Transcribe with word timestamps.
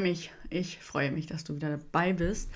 Freue 0.00 0.08
mich, 0.08 0.30
ich 0.48 0.78
freue 0.78 1.12
mich, 1.12 1.26
dass 1.26 1.44
du 1.44 1.56
wieder 1.56 1.76
dabei 1.76 2.14
bist 2.14 2.50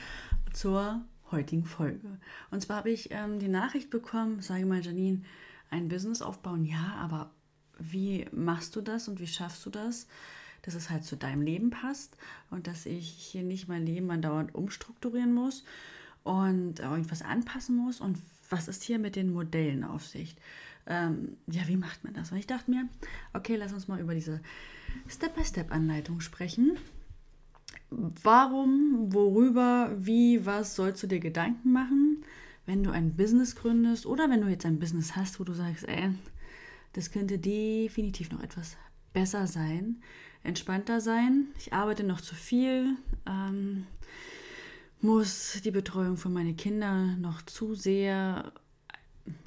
zur 0.55 1.03
heutigen 1.31 1.67
Folge. 1.67 2.17
Und 2.51 2.63
zwar 2.63 2.79
habe 2.79 2.91
ich 2.91 3.11
ähm, 3.11 3.39
die 3.39 3.49
Nachricht 3.49 3.91
bekommen, 3.91 4.41
sage 4.41 4.65
mal 4.65 4.81
Janine, 4.81 5.21
ein 5.69 5.89
Business 5.89 6.23
aufbauen, 6.23 6.65
ja, 6.65 6.97
aber 6.99 7.33
wie 7.79 8.25
machst 8.33 8.75
du 8.77 8.81
das 8.81 9.09
und 9.09 9.21
wie 9.21 9.27
schaffst 9.27 9.67
du 9.67 9.69
das, 9.69 10.07
dass 10.63 10.73
es 10.73 10.89
halt 10.89 11.05
zu 11.05 11.17
deinem 11.17 11.43
Leben 11.43 11.69
passt 11.69 12.17
und 12.49 12.67
dass 12.67 12.87
ich 12.87 13.11
hier 13.11 13.43
nicht 13.43 13.69
mein 13.69 13.85
Leben 13.85 14.11
andauernd 14.11 14.55
umstrukturieren 14.55 15.35
muss 15.35 15.65
und 16.23 16.81
irgendwas 16.81 17.21
anpassen 17.21 17.77
muss 17.77 18.01
und 18.01 18.17
was 18.49 18.69
ist 18.69 18.83
hier 18.85 18.99
mit 18.99 19.17
den 19.17 19.31
Modellen 19.31 19.85
auf 19.85 20.07
sich? 20.07 20.35
Ähm, 20.87 21.37
ja, 21.47 21.69
wie 21.69 21.77
macht 21.77 22.05
man 22.05 22.15
das? 22.15 22.33
Und 22.33 22.39
ich 22.39 22.47
dachte 22.47 22.71
mir, 22.71 22.89
okay, 23.35 23.57
lass 23.57 23.75
uns 23.75 23.87
mal 23.87 24.01
über 24.01 24.15
diese 24.15 24.41
Step-by-Step-Anleitung 25.11 26.23
sprechen. 26.23 26.79
Warum, 28.23 29.13
worüber, 29.13 29.93
wie, 29.97 30.45
was 30.47 30.77
sollst 30.77 31.03
du 31.03 31.07
dir 31.07 31.21
Gedanken 31.21 31.73
machen, 31.73 32.25
wenn 32.67 32.83
du 32.83 32.91
ein 32.91 33.17
Business 33.17 33.57
gründest 33.57 34.07
oder 34.07 34.31
wenn 34.31 34.41
du 34.41 34.49
jetzt 34.49 34.67
ein 34.67 34.79
Business 34.79 35.17
hast, 35.17 35.39
wo 35.39 35.45
du 35.45 35.53
sagst, 35.53 35.87
ey, 35.89 36.11
das 36.93 37.11
könnte 37.11 37.39
definitiv 37.39 38.31
noch 38.31 38.43
etwas 38.43 38.77
besser 39.13 39.47
sein, 39.47 40.03
entspannter 40.43 41.01
sein. 41.01 41.49
Ich 41.59 41.73
arbeite 41.73 42.05
noch 42.05 42.21
zu 42.21 42.35
viel, 42.35 42.97
ähm, 43.27 43.87
muss 45.01 45.61
die 45.63 45.71
Betreuung 45.71 46.17
für 46.17 46.31
meine 46.31 46.55
Kinder 46.55 47.17
noch 47.17 47.43
zu 47.43 47.75
sehr 47.75 48.53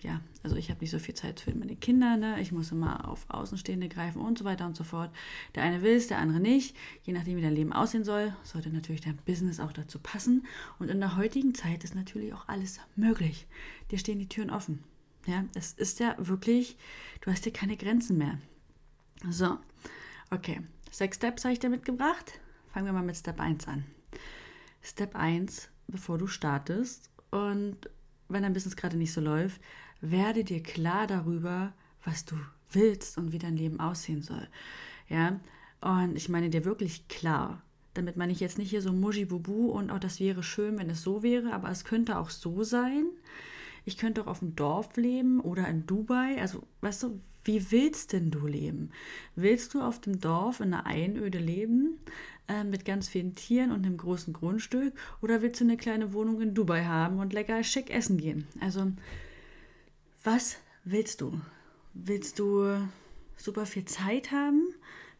ja, 0.01 0.21
also 0.43 0.55
ich 0.55 0.69
habe 0.69 0.79
nicht 0.79 0.91
so 0.91 0.99
viel 0.99 1.13
Zeit 1.13 1.39
für 1.39 1.53
meine 1.53 1.75
Kinder, 1.75 2.17
ne? 2.17 2.41
ich 2.41 2.51
muss 2.51 2.71
immer 2.71 3.07
auf 3.07 3.29
Außenstehende 3.29 3.89
greifen 3.89 4.21
und 4.21 4.37
so 4.37 4.45
weiter 4.45 4.65
und 4.65 4.75
so 4.75 4.83
fort. 4.83 5.11
Der 5.55 5.63
eine 5.63 5.81
will 5.81 5.95
es, 5.95 6.07
der 6.07 6.17
andere 6.17 6.39
nicht. 6.39 6.75
Je 7.03 7.13
nachdem, 7.13 7.37
wie 7.37 7.41
dein 7.41 7.55
Leben 7.55 7.73
aussehen 7.73 8.03
soll, 8.03 8.35
sollte 8.43 8.69
natürlich 8.69 9.01
dein 9.01 9.17
Business 9.17 9.59
auch 9.59 9.71
dazu 9.71 9.99
passen. 9.99 10.45
Und 10.79 10.89
in 10.89 10.99
der 10.99 11.15
heutigen 11.15 11.53
Zeit 11.53 11.83
ist 11.83 11.95
natürlich 11.95 12.33
auch 12.33 12.47
alles 12.47 12.79
möglich. 12.95 13.47
Dir 13.91 13.99
stehen 13.99 14.19
die 14.19 14.29
Türen 14.29 14.49
offen. 14.49 14.83
Ja, 15.25 15.43
es 15.53 15.73
ist 15.73 15.99
ja 15.99 16.15
wirklich, 16.17 16.77
du 17.21 17.31
hast 17.31 17.45
dir 17.45 17.51
keine 17.51 17.77
Grenzen 17.77 18.17
mehr. 18.17 18.39
So, 19.29 19.57
okay. 20.31 20.61
Sechs 20.89 21.17
Steps 21.17 21.43
habe 21.43 21.53
ich 21.53 21.59
dir 21.59 21.69
mitgebracht. 21.69 22.39
Fangen 22.71 22.85
wir 22.85 22.93
mal 22.93 23.03
mit 23.03 23.17
Step 23.17 23.39
1 23.39 23.67
an. 23.67 23.83
Step 24.81 25.15
1, 25.15 25.69
bevor 25.87 26.17
du 26.17 26.27
startest 26.27 27.09
und 27.29 27.89
wenn 28.29 28.43
dein 28.43 28.53
Business 28.53 28.75
gerade 28.75 28.97
nicht 28.97 29.13
so 29.13 29.21
läuft, 29.21 29.61
werde 30.01 30.43
dir 30.43 30.61
klar 30.61 31.07
darüber, 31.07 31.73
was 32.03 32.25
du 32.25 32.35
willst 32.71 33.17
und 33.17 33.31
wie 33.31 33.39
dein 33.39 33.57
Leben 33.57 33.79
aussehen 33.79 34.21
soll. 34.21 34.47
Ja, 35.09 35.39
und 35.81 36.15
ich 36.15 36.29
meine 36.29 36.49
dir 36.49 36.65
wirklich 36.65 37.07
klar. 37.07 37.61
Damit 37.93 38.15
meine 38.15 38.31
ich 38.31 38.39
jetzt 38.39 38.57
nicht 38.57 38.69
hier 38.69 38.81
so 38.81 38.93
Mujibubu 38.93 39.71
und 39.71 39.89
auch 39.89 39.99
das 39.99 40.19
wäre 40.19 40.43
schön, 40.43 40.77
wenn 40.77 40.89
es 40.89 41.01
so 41.01 41.23
wäre, 41.23 41.53
aber 41.53 41.69
es 41.69 41.83
könnte 41.83 42.17
auch 42.17 42.29
so 42.29 42.63
sein. 42.63 43.05
Ich 43.85 43.97
könnte 43.97 44.21
auch 44.21 44.27
auf 44.27 44.39
dem 44.39 44.55
Dorf 44.55 44.95
leben 44.97 45.39
oder 45.39 45.67
in 45.67 45.85
Dubai. 45.85 46.39
Also, 46.39 46.63
weißt 46.81 47.03
du, 47.03 47.21
wie 47.45 47.71
willst 47.71 48.11
denn 48.11 48.29
du 48.29 48.45
leben? 48.45 48.91
Willst 49.35 49.73
du 49.73 49.81
auf 49.81 50.01
dem 50.01 50.19
Dorf 50.19 50.59
in 50.59 50.73
einer 50.73 50.85
Einöde 50.85 51.39
leben? 51.39 51.97
Äh, 52.47 52.63
mit 52.63 52.85
ganz 52.85 53.07
vielen 53.07 53.35
Tieren 53.35 53.71
und 53.71 53.85
einem 53.85 53.97
großen 53.97 54.33
Grundstück 54.33 54.93
oder 55.21 55.41
willst 55.41 55.61
du 55.61 55.65
eine 55.65 55.77
kleine 55.77 56.13
Wohnung 56.13 56.41
in 56.41 56.53
Dubai 56.53 56.85
haben 56.85 57.19
und 57.19 57.33
lecker 57.33 57.63
schick 57.63 57.89
essen 57.89 58.17
gehen? 58.17 58.47
Also, 58.59 58.91
was 60.23 60.57
willst 60.83 61.21
du? 61.21 61.39
Willst 61.93 62.39
du 62.39 62.77
super 63.35 63.65
viel 63.65 63.85
Zeit 63.85 64.31
haben? 64.31 64.67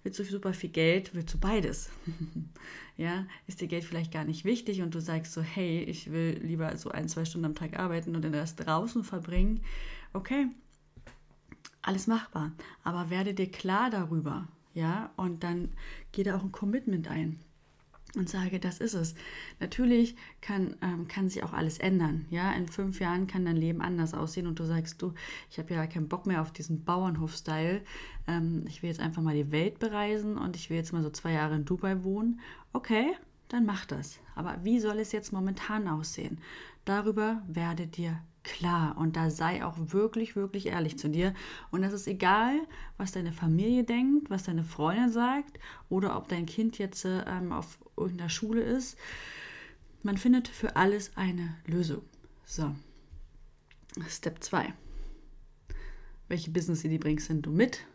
Willst 0.04 0.20
du 0.20 0.24
super 0.24 0.54
viel 0.54 0.70
Geld? 0.70 1.14
Willst 1.16 1.34
du 1.34 1.38
beides? 1.38 1.90
ja, 2.98 3.26
ist 3.46 3.60
dir 3.60 3.68
Geld 3.68 3.84
vielleicht 3.84 4.14
gar 4.14 4.24
nicht 4.24 4.46
wichtig 4.46 4.82
und 4.82 4.96
du 4.96 5.02
sagst 5.02 5.34
so, 5.34 5.42
hey, 5.42 5.82
ich 5.84 6.12
will 6.12 6.40
lieber 6.42 6.78
so 6.78 6.92
ein, 6.92 7.10
zwei 7.10 7.26
Stunden 7.26 7.46
am 7.46 7.56
Tag 7.56 7.78
arbeiten 7.78 8.16
und 8.16 8.22
den 8.22 8.34
Rest 8.34 8.66
draußen 8.66 9.04
verbringen? 9.04 9.62
Okay, 10.14 10.48
alles 11.82 12.08
machbar. 12.08 12.52
Aber 12.84 13.10
werde 13.10 13.34
dir 13.34 13.52
klar 13.52 13.90
darüber, 13.90 14.48
ja, 14.74 15.12
und 15.16 15.44
dann 15.44 15.70
geht 16.18 16.26
da 16.26 16.36
auch 16.36 16.44
ein 16.44 16.52
Commitment 16.52 17.08
ein 17.10 17.40
und 18.16 18.28
sage, 18.28 18.60
das 18.60 18.80
ist 18.80 18.96
es. 18.96 19.14
Natürlich 19.60 20.16
kann, 20.42 20.76
ähm, 20.82 21.08
kann 21.08 21.30
sich 21.30 21.44
auch 21.44 21.54
alles 21.54 21.78
ändern. 21.78 22.26
Ja, 22.32 22.52
in 22.54 22.68
fünf 22.68 23.00
Jahren 23.00 23.28
kann 23.28 23.46
dein 23.46 23.56
Leben 23.56 23.82
anders 23.82 24.16
aussehen 24.16 24.48
und 24.48 24.58
du 24.58 24.64
sagst, 24.64 25.00
du, 25.00 25.14
ich 25.52 25.60
habe 25.60 25.76
ja 25.76 25.86
keinen 25.86 26.08
Bock 26.08 26.26
mehr 26.26 26.42
auf 26.42 26.52
diesen 26.52 26.84
Bauernhof-Style. 26.84 27.84
Ähm, 28.26 28.64
ich 28.68 28.82
will 28.82 28.90
jetzt 28.90 29.00
einfach 29.00 29.22
mal 29.22 29.36
die 29.36 29.52
Welt 29.52 29.78
bereisen 29.78 30.40
und 30.40 30.56
ich 30.56 30.72
will 30.72 30.78
jetzt 30.78 30.92
mal 30.92 31.04
so 31.04 31.12
zwei 31.12 31.34
Jahre 31.34 31.56
in 31.56 31.66
Dubai 31.66 32.04
wohnen. 32.04 32.40
Okay, 32.74 33.14
dann 33.50 33.68
mach 33.68 33.86
das. 33.86 34.18
Aber 34.34 34.58
wie 34.64 34.80
soll 34.80 34.98
es 34.98 35.12
jetzt 35.12 35.32
momentan 35.32 35.88
aussehen? 35.88 36.40
Darüber 36.84 37.44
werde 37.48 37.86
dir 37.86 38.20
klar 38.48 38.98
und 38.98 39.16
da 39.18 39.30
sei 39.30 39.64
auch 39.64 39.76
wirklich, 39.78 40.36
wirklich 40.36 40.68
ehrlich 40.68 40.98
zu 40.98 41.10
dir. 41.10 41.34
Und 41.70 41.84
es 41.84 41.94
ist 41.94 42.08
egal, 42.08 42.60
was 42.98 43.12
deine 43.12 43.34
Familie 43.34 43.84
denkt, 43.84 44.30
was 44.30 44.44
deine 44.44 44.64
Freundin 44.64 45.12
sagt 45.12 45.60
oder 45.90 46.18
ob 46.18 46.30
dein 46.30 46.46
Kind 46.46 46.78
jetzt 46.78 47.06
ähm, 47.06 47.52
auf 47.52 47.78
irgendeiner 47.98 48.30
Schule 48.30 48.62
ist. 48.62 48.98
Man 50.02 50.18
findet 50.18 50.48
für 50.48 50.76
alles 50.76 51.16
eine 51.18 51.56
Lösung. 51.66 52.02
So, 52.46 52.74
Step 54.08 54.42
2. 54.42 54.74
Welche 56.30 56.52
Business-Idee 56.52 56.98
bringst 56.98 57.30
denn 57.30 57.42
du 57.42 57.52
mit? 57.52 57.86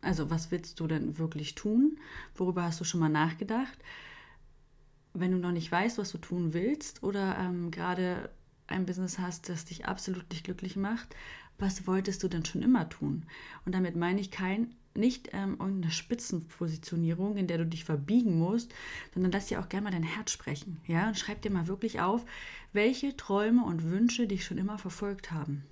Also, 0.00 0.30
was 0.30 0.50
willst 0.50 0.80
du 0.80 0.88
denn 0.88 1.18
wirklich 1.18 1.54
tun? 1.54 1.98
Worüber 2.34 2.64
hast 2.64 2.80
du 2.80 2.84
schon 2.84 3.00
mal 3.00 3.08
nachgedacht? 3.08 3.78
Wenn 5.14 5.30
du 5.30 5.38
noch 5.38 5.52
nicht 5.52 5.70
weißt, 5.70 5.98
was 5.98 6.10
du 6.10 6.18
tun 6.18 6.54
willst 6.54 7.04
oder 7.04 7.38
ähm, 7.38 7.70
gerade 7.70 8.30
ein 8.66 8.86
Business 8.86 9.18
hast, 9.18 9.48
das 9.48 9.64
dich 9.64 9.86
absolut 9.86 10.30
nicht 10.30 10.44
glücklich 10.44 10.76
macht, 10.76 11.14
was 11.58 11.86
wolltest 11.86 12.22
du 12.22 12.28
denn 12.28 12.44
schon 12.44 12.62
immer 12.62 12.88
tun? 12.88 13.24
Und 13.64 13.74
damit 13.74 13.96
meine 13.96 14.20
ich 14.20 14.30
kein, 14.30 14.74
nicht 14.94 15.30
ähm, 15.32 15.56
irgendeine 15.58 15.90
Spitzenpositionierung, 15.90 17.36
in 17.36 17.46
der 17.46 17.58
du 17.58 17.66
dich 17.66 17.84
verbiegen 17.84 18.38
musst, 18.38 18.74
sondern 19.14 19.32
lass 19.32 19.46
dir 19.46 19.60
auch 19.60 19.68
gerne 19.68 19.84
mal 19.84 19.90
dein 19.90 20.02
Herz 20.02 20.32
sprechen. 20.32 20.80
Ja? 20.86 21.08
Und 21.08 21.18
schreib 21.18 21.40
dir 21.42 21.50
mal 21.50 21.66
wirklich 21.66 22.00
auf, 22.00 22.24
welche 22.72 23.16
Träume 23.16 23.64
und 23.64 23.84
Wünsche 23.84 24.26
dich 24.26 24.44
schon 24.44 24.58
immer 24.58 24.78
verfolgt 24.78 25.30
haben. 25.30 25.64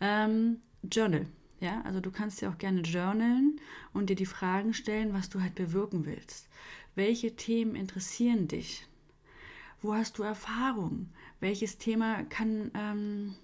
Ähm, 0.00 0.58
Journal. 0.82 1.26
Ja, 1.60 1.82
also 1.82 2.00
du 2.00 2.12
kannst 2.12 2.40
dir 2.40 2.50
auch 2.50 2.58
gerne 2.58 2.82
journalen 2.82 3.60
und 3.92 4.10
dir 4.10 4.16
die 4.16 4.26
Fragen 4.26 4.74
stellen, 4.74 5.12
was 5.12 5.28
du 5.28 5.40
halt 5.40 5.56
bewirken 5.56 6.06
willst. 6.06 6.48
Welche 6.94 7.34
Themen 7.34 7.74
interessieren 7.74 8.46
dich? 8.46 8.86
Wo 9.80 9.94
hast 9.94 10.18
du 10.18 10.24
Erfahrung? 10.24 11.08
Welches 11.38 11.78
Thema 11.78 12.24
kann, 12.24 12.72
ähm, 12.74 13.34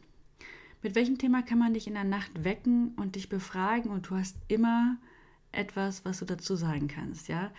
mit 0.83 0.97
welchem 0.97 1.17
Thema 1.17 1.43
kann 1.43 1.59
man 1.59 1.75
dich 1.75 1.87
in 1.87 1.95
der 1.95 2.05
Nacht 2.05 2.43
wecken 2.43 2.93
und 2.97 3.15
dich 3.15 3.29
befragen 3.29 3.91
und 3.91 4.11
du 4.11 4.17
hast 4.17 4.37
immer 4.49 4.97
etwas, 5.53 6.05
was 6.05 6.19
du 6.19 6.25
dazu 6.25 6.57
sagen 6.57 6.89
kannst, 6.89 7.29
ja? 7.29 7.53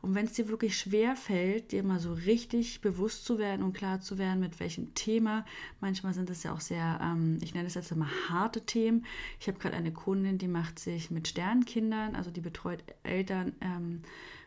Und 0.00 0.14
wenn 0.14 0.26
es 0.26 0.34
dir 0.34 0.48
wirklich 0.48 0.78
schwer 0.78 1.16
fällt, 1.16 1.72
dir 1.72 1.82
mal 1.82 1.98
so 1.98 2.12
richtig 2.12 2.82
bewusst 2.82 3.24
zu 3.24 3.38
werden 3.38 3.64
und 3.64 3.72
klar 3.72 4.00
zu 4.00 4.16
werden, 4.16 4.38
mit 4.38 4.60
welchem 4.60 4.94
Thema, 4.94 5.44
manchmal 5.80 6.14
sind 6.14 6.30
es 6.30 6.44
ja 6.44 6.52
auch 6.52 6.60
sehr, 6.60 7.00
ähm, 7.02 7.38
ich 7.40 7.52
nenne 7.54 7.66
es 7.66 7.74
jetzt 7.74 7.90
immer 7.90 8.08
harte 8.28 8.64
Themen. 8.64 9.06
Ich 9.40 9.48
habe 9.48 9.58
gerade 9.58 9.74
eine 9.74 9.92
Kundin, 9.92 10.38
die 10.38 10.46
macht 10.46 10.78
sich 10.78 11.10
mit 11.10 11.26
Sternkindern, 11.26 12.14
also 12.14 12.30
die 12.30 12.42
betreut 12.42 12.84
Eltern 13.02 13.54
ähm, 13.60 14.02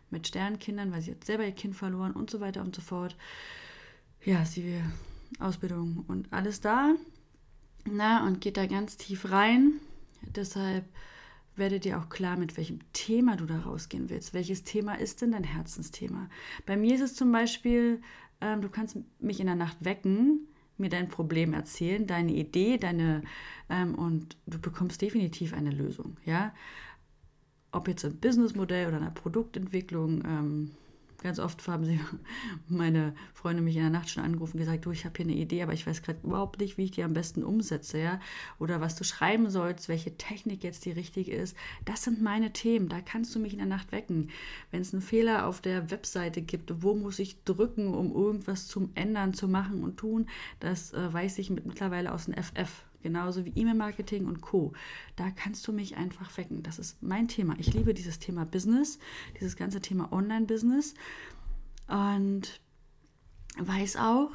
mit 0.10 0.28
Sternkindern, 0.28 0.94
weil 0.94 1.02
sie 1.02 1.12
hat 1.12 1.26
selber 1.26 1.46
ihr 1.46 1.52
Kind 1.52 1.76
verloren 1.76 2.14
und 2.14 2.30
so 2.30 2.40
weiter 2.40 2.62
und 2.62 2.74
so 2.74 2.82
fort 2.82 3.18
ja, 4.24 4.46
sie 4.46 4.82
Ausbildung 5.40 6.06
und 6.08 6.32
alles 6.32 6.62
da. 6.62 6.96
Na, 7.86 8.26
und 8.26 8.42
geht 8.42 8.58
da 8.58 8.66
ganz 8.68 8.98
tief 8.98 9.32
rein. 9.32 9.74
Deshalb 10.36 10.86
werdet 11.56 11.86
ihr 11.86 12.00
auch 12.00 12.10
klar, 12.10 12.38
mit 12.38 12.58
welchem 12.58 12.80
Thema 12.94 13.36
du 13.36 13.46
da 13.46 13.60
rausgehen 13.60 14.10
willst. 14.10 14.34
Welches 14.34 14.64
Thema 14.64 14.96
ist 14.96 15.22
denn 15.22 15.32
dein 15.32 15.44
Herzensthema? 15.44 16.30
Bei 16.66 16.78
mir 16.78 16.96
ist 16.96 17.02
es 17.02 17.16
zum 17.16 17.32
Beispiel, 17.32 18.02
ähm, 18.40 18.62
du 18.62 18.70
kannst 18.70 18.98
mich 19.20 19.40
in 19.40 19.48
der 19.48 19.56
Nacht 19.56 19.78
wecken, 19.82 20.48
mir 20.78 20.90
dein 20.90 21.10
Problem 21.10 21.54
erzählen, 21.54 22.08
deine 22.08 22.34
Idee, 22.34 22.78
deine 22.78 23.24
ähm, 23.70 23.96
und 23.96 24.38
du 24.48 24.60
bekommst 24.60 25.02
definitiv 25.02 25.54
eine 25.54 25.72
Lösung. 25.72 26.18
Ja, 26.26 26.54
ob 27.72 27.88
jetzt 27.88 28.06
ein 28.06 28.18
Businessmodell 28.18 28.88
oder 28.88 28.98
eine 28.98 29.12
Produktentwicklung, 29.12 30.24
ähm, 30.26 30.72
Ganz 31.22 31.38
oft 31.40 31.68
haben 31.68 31.86
sie 31.86 32.00
meine 32.68 33.14
Freunde 33.34 33.62
mich 33.62 33.76
in 33.76 33.84
der 33.84 33.92
Nacht 33.92 34.10
schon 34.10 34.24
angerufen 34.24 34.58
und 34.58 34.66
gesagt, 34.66 34.86
du, 34.86 34.92
ich 34.92 35.06
habe 35.06 35.16
hier 35.18 35.26
eine 35.26 35.36
Idee, 35.36 35.62
aber 35.62 35.74
ich 35.74 35.86
weiß 35.86 36.02
gerade 36.02 36.20
überhaupt 36.24 36.60
nicht, 36.60 36.78
wie 36.78 36.86
ich 36.86 36.92
die 36.92 37.04
am 37.04 37.14
besten 37.14 37.44
umsetze, 37.44 38.00
ja. 38.00 38.20
Oder 38.60 38.82
was 38.82 38.96
du 38.96 39.04
schreiben 39.04 39.50
sollst, 39.50 39.88
welche 39.88 40.18
Technik 40.18 40.64
jetzt 40.64 40.86
die 40.86 40.92
richtige 40.92 41.32
ist. 41.32 41.56
Das 41.86 42.04
sind 42.04 42.22
meine 42.22 42.54
Themen. 42.54 42.90
Da 42.90 43.02
kannst 43.02 43.36
du 43.36 43.40
mich 43.40 43.54
in 43.54 43.60
der 43.60 43.68
Nacht 43.68 43.92
wecken. 43.92 44.30
Wenn 44.72 44.82
es 44.82 44.94
einen 44.94 45.02
Fehler 45.02 45.48
auf 45.48 45.62
der 45.62 45.92
Webseite 45.92 46.42
gibt, 46.42 46.82
wo 46.82 46.96
muss 46.96 47.20
ich 47.20 47.44
drücken, 47.44 47.94
um 47.94 48.12
irgendwas 48.12 48.68
zum 48.68 48.90
Ändern, 48.96 49.34
zu 49.34 49.48
machen 49.48 49.84
und 49.84 49.98
tun, 49.98 50.28
das 50.60 50.94
äh, 50.94 51.14
weiß 51.14 51.38
ich 51.38 51.50
mit, 51.52 51.66
mittlerweile 51.66 52.12
aus 52.12 52.26
dem 52.26 52.34
FF. 52.34 52.84
Genauso 53.02 53.46
wie 53.46 53.54
E-Mail-Marketing 53.56 54.26
und 54.26 54.42
Co. 54.42 54.74
Da 55.16 55.32
kannst 55.32 55.68
du 55.68 55.74
mich 55.74 55.98
einfach 55.98 56.38
wecken. 56.38 56.64
Das 56.64 56.80
ist 56.80 57.02
mein 57.02 57.28
Thema. 57.28 57.56
Ich 57.58 57.74
liebe 57.74 57.94
dieses 57.94 58.20
Thema 58.20 58.46
Business, 58.46 59.00
dieses 59.40 59.56
ganze 59.56 59.82
Thema 59.82 60.12
Online-Business 60.12 60.94
und 61.88 62.62
weiß 63.58 63.98
auch, 63.98 64.32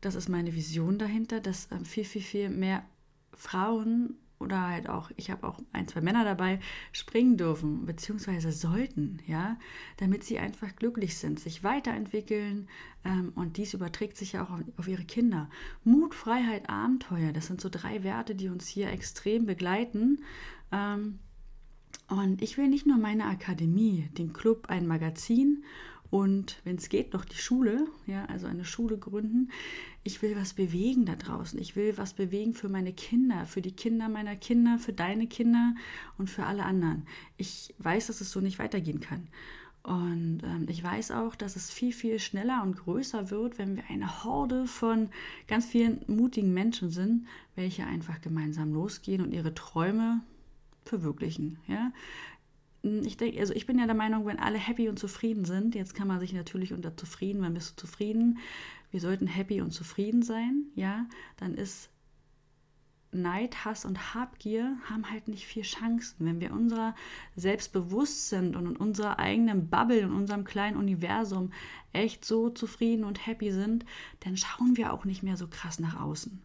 das 0.00 0.14
ist 0.14 0.28
meine 0.28 0.54
Vision 0.54 0.98
dahinter, 0.98 1.40
dass 1.40 1.68
ähm, 1.72 1.84
viel, 1.84 2.04
viel, 2.04 2.22
viel 2.22 2.50
mehr 2.50 2.84
Frauen 3.32 4.16
oder 4.38 4.68
halt 4.68 4.88
auch, 4.88 5.10
ich 5.16 5.30
habe 5.30 5.46
auch 5.46 5.58
ein, 5.72 5.88
zwei 5.88 6.00
Männer 6.00 6.24
dabei, 6.24 6.60
springen 6.92 7.36
dürfen, 7.36 7.86
beziehungsweise 7.86 8.52
sollten, 8.52 9.18
ja, 9.26 9.58
damit 9.96 10.24
sie 10.24 10.38
einfach 10.38 10.74
glücklich 10.76 11.16
sind, 11.16 11.40
sich 11.40 11.64
weiterentwickeln 11.64 12.68
ähm, 13.04 13.32
und 13.34 13.56
dies 13.56 13.74
überträgt 13.74 14.16
sich 14.16 14.32
ja 14.32 14.44
auch 14.44 14.50
auf, 14.50 14.60
auf, 14.76 14.88
ihre 14.88 15.04
Kinder. 15.04 15.48
Mut, 15.84 16.14
Freiheit, 16.14 16.68
Abenteuer, 16.68 17.32
das 17.32 17.46
sind 17.46 17.60
so 17.60 17.68
drei 17.68 18.04
Werte, 18.04 18.34
die 18.34 18.48
uns 18.48 18.68
hier 18.68 18.90
extrem 18.90 19.46
begleiten. 19.46 20.22
Ähm, 20.72 21.18
und 22.08 22.40
ich 22.42 22.56
will 22.56 22.68
nicht 22.68 22.86
nur 22.86 22.96
meine 22.96 23.26
Akademie, 23.26 24.08
den 24.16 24.32
Club, 24.32 24.66
ein 24.68 24.86
Magazin 24.86 25.64
und 26.10 26.60
wenn 26.64 26.76
es 26.76 26.88
geht, 26.88 27.12
noch 27.12 27.24
die 27.24 27.36
Schule, 27.36 27.86
ja, 28.06 28.24
also 28.26 28.46
eine 28.46 28.64
Schule 28.64 28.96
gründen. 28.96 29.50
Ich 30.04 30.22
will 30.22 30.36
was 30.36 30.54
bewegen 30.54 31.04
da 31.04 31.16
draußen. 31.16 31.58
Ich 31.60 31.76
will 31.76 31.98
was 31.98 32.14
bewegen 32.14 32.54
für 32.54 32.70
meine 32.70 32.94
Kinder, 32.94 33.44
für 33.44 33.60
die 33.60 33.72
Kinder 33.72 34.08
meiner 34.08 34.34
Kinder, 34.34 34.78
für 34.78 34.94
deine 34.94 35.26
Kinder 35.26 35.74
und 36.16 36.30
für 36.30 36.46
alle 36.46 36.64
anderen. 36.64 37.06
Ich 37.36 37.74
weiß, 37.78 38.06
dass 38.06 38.22
es 38.22 38.30
so 38.30 38.40
nicht 38.40 38.58
weitergehen 38.58 39.00
kann. 39.00 39.28
Und 39.82 40.40
ähm, 40.44 40.66
ich 40.68 40.82
weiß 40.82 41.12
auch, 41.12 41.34
dass 41.34 41.56
es 41.56 41.70
viel, 41.70 41.92
viel 41.92 42.18
schneller 42.18 42.62
und 42.62 42.76
größer 42.76 43.30
wird, 43.30 43.58
wenn 43.58 43.76
wir 43.76 43.84
eine 43.88 44.24
Horde 44.24 44.66
von 44.66 45.10
ganz 45.46 45.66
vielen 45.66 46.00
mutigen 46.06 46.52
Menschen 46.52 46.90
sind, 46.90 47.26
welche 47.54 47.86
einfach 47.86 48.20
gemeinsam 48.20 48.72
losgehen 48.72 49.22
und 49.22 49.32
ihre 49.32 49.54
Träume 49.54 50.20
verwirklichen. 50.84 51.58
Ja? 51.68 51.92
Hm, 52.82 53.02
ich 53.04 53.16
denke, 53.16 53.38
also 53.40 53.54
ich 53.54 53.66
bin 53.66 53.78
ja 53.78 53.86
der 53.86 53.94
Meinung, 53.94 54.26
wenn 54.26 54.38
alle 54.38 54.58
happy 54.58 54.88
und 54.88 54.98
zufrieden 54.98 55.44
sind, 55.44 55.74
jetzt 55.74 55.94
kann 55.94 56.08
man 56.08 56.20
sich 56.20 56.32
natürlich 56.32 56.72
unter 56.72 56.96
zufrieden, 56.96 57.42
wann 57.42 57.54
bist 57.54 57.72
du 57.72 57.86
zufrieden? 57.86 58.38
Wir 58.90 59.00
sollten 59.00 59.26
happy 59.26 59.60
und 59.60 59.72
zufrieden 59.72 60.22
sein, 60.22 60.64
ja, 60.74 61.06
dann 61.36 61.54
ist 61.54 61.90
Neid, 63.10 63.64
Hass 63.64 63.84
und 63.86 64.14
Habgier 64.14 64.76
haben 64.84 65.10
halt 65.10 65.28
nicht 65.28 65.46
viel 65.46 65.62
Chancen. 65.62 66.26
Wenn 66.26 66.40
wir 66.40 66.52
unserer 66.52 66.94
selbst 67.36 67.72
bewusst 67.72 68.28
sind 68.28 68.54
und 68.54 68.66
in 68.66 68.76
unserer 68.76 69.18
eigenen 69.18 69.70
Bubble, 69.70 70.00
in 70.00 70.12
unserem 70.12 70.44
kleinen 70.44 70.76
Universum 70.76 71.52
echt 71.92 72.24
so 72.24 72.50
zufrieden 72.50 73.04
und 73.04 73.26
happy 73.26 73.50
sind, 73.50 73.86
dann 74.20 74.36
schauen 74.36 74.76
wir 74.76 74.92
auch 74.92 75.06
nicht 75.06 75.22
mehr 75.22 75.38
so 75.38 75.48
krass 75.48 75.80
nach 75.80 75.98
außen. 75.98 76.42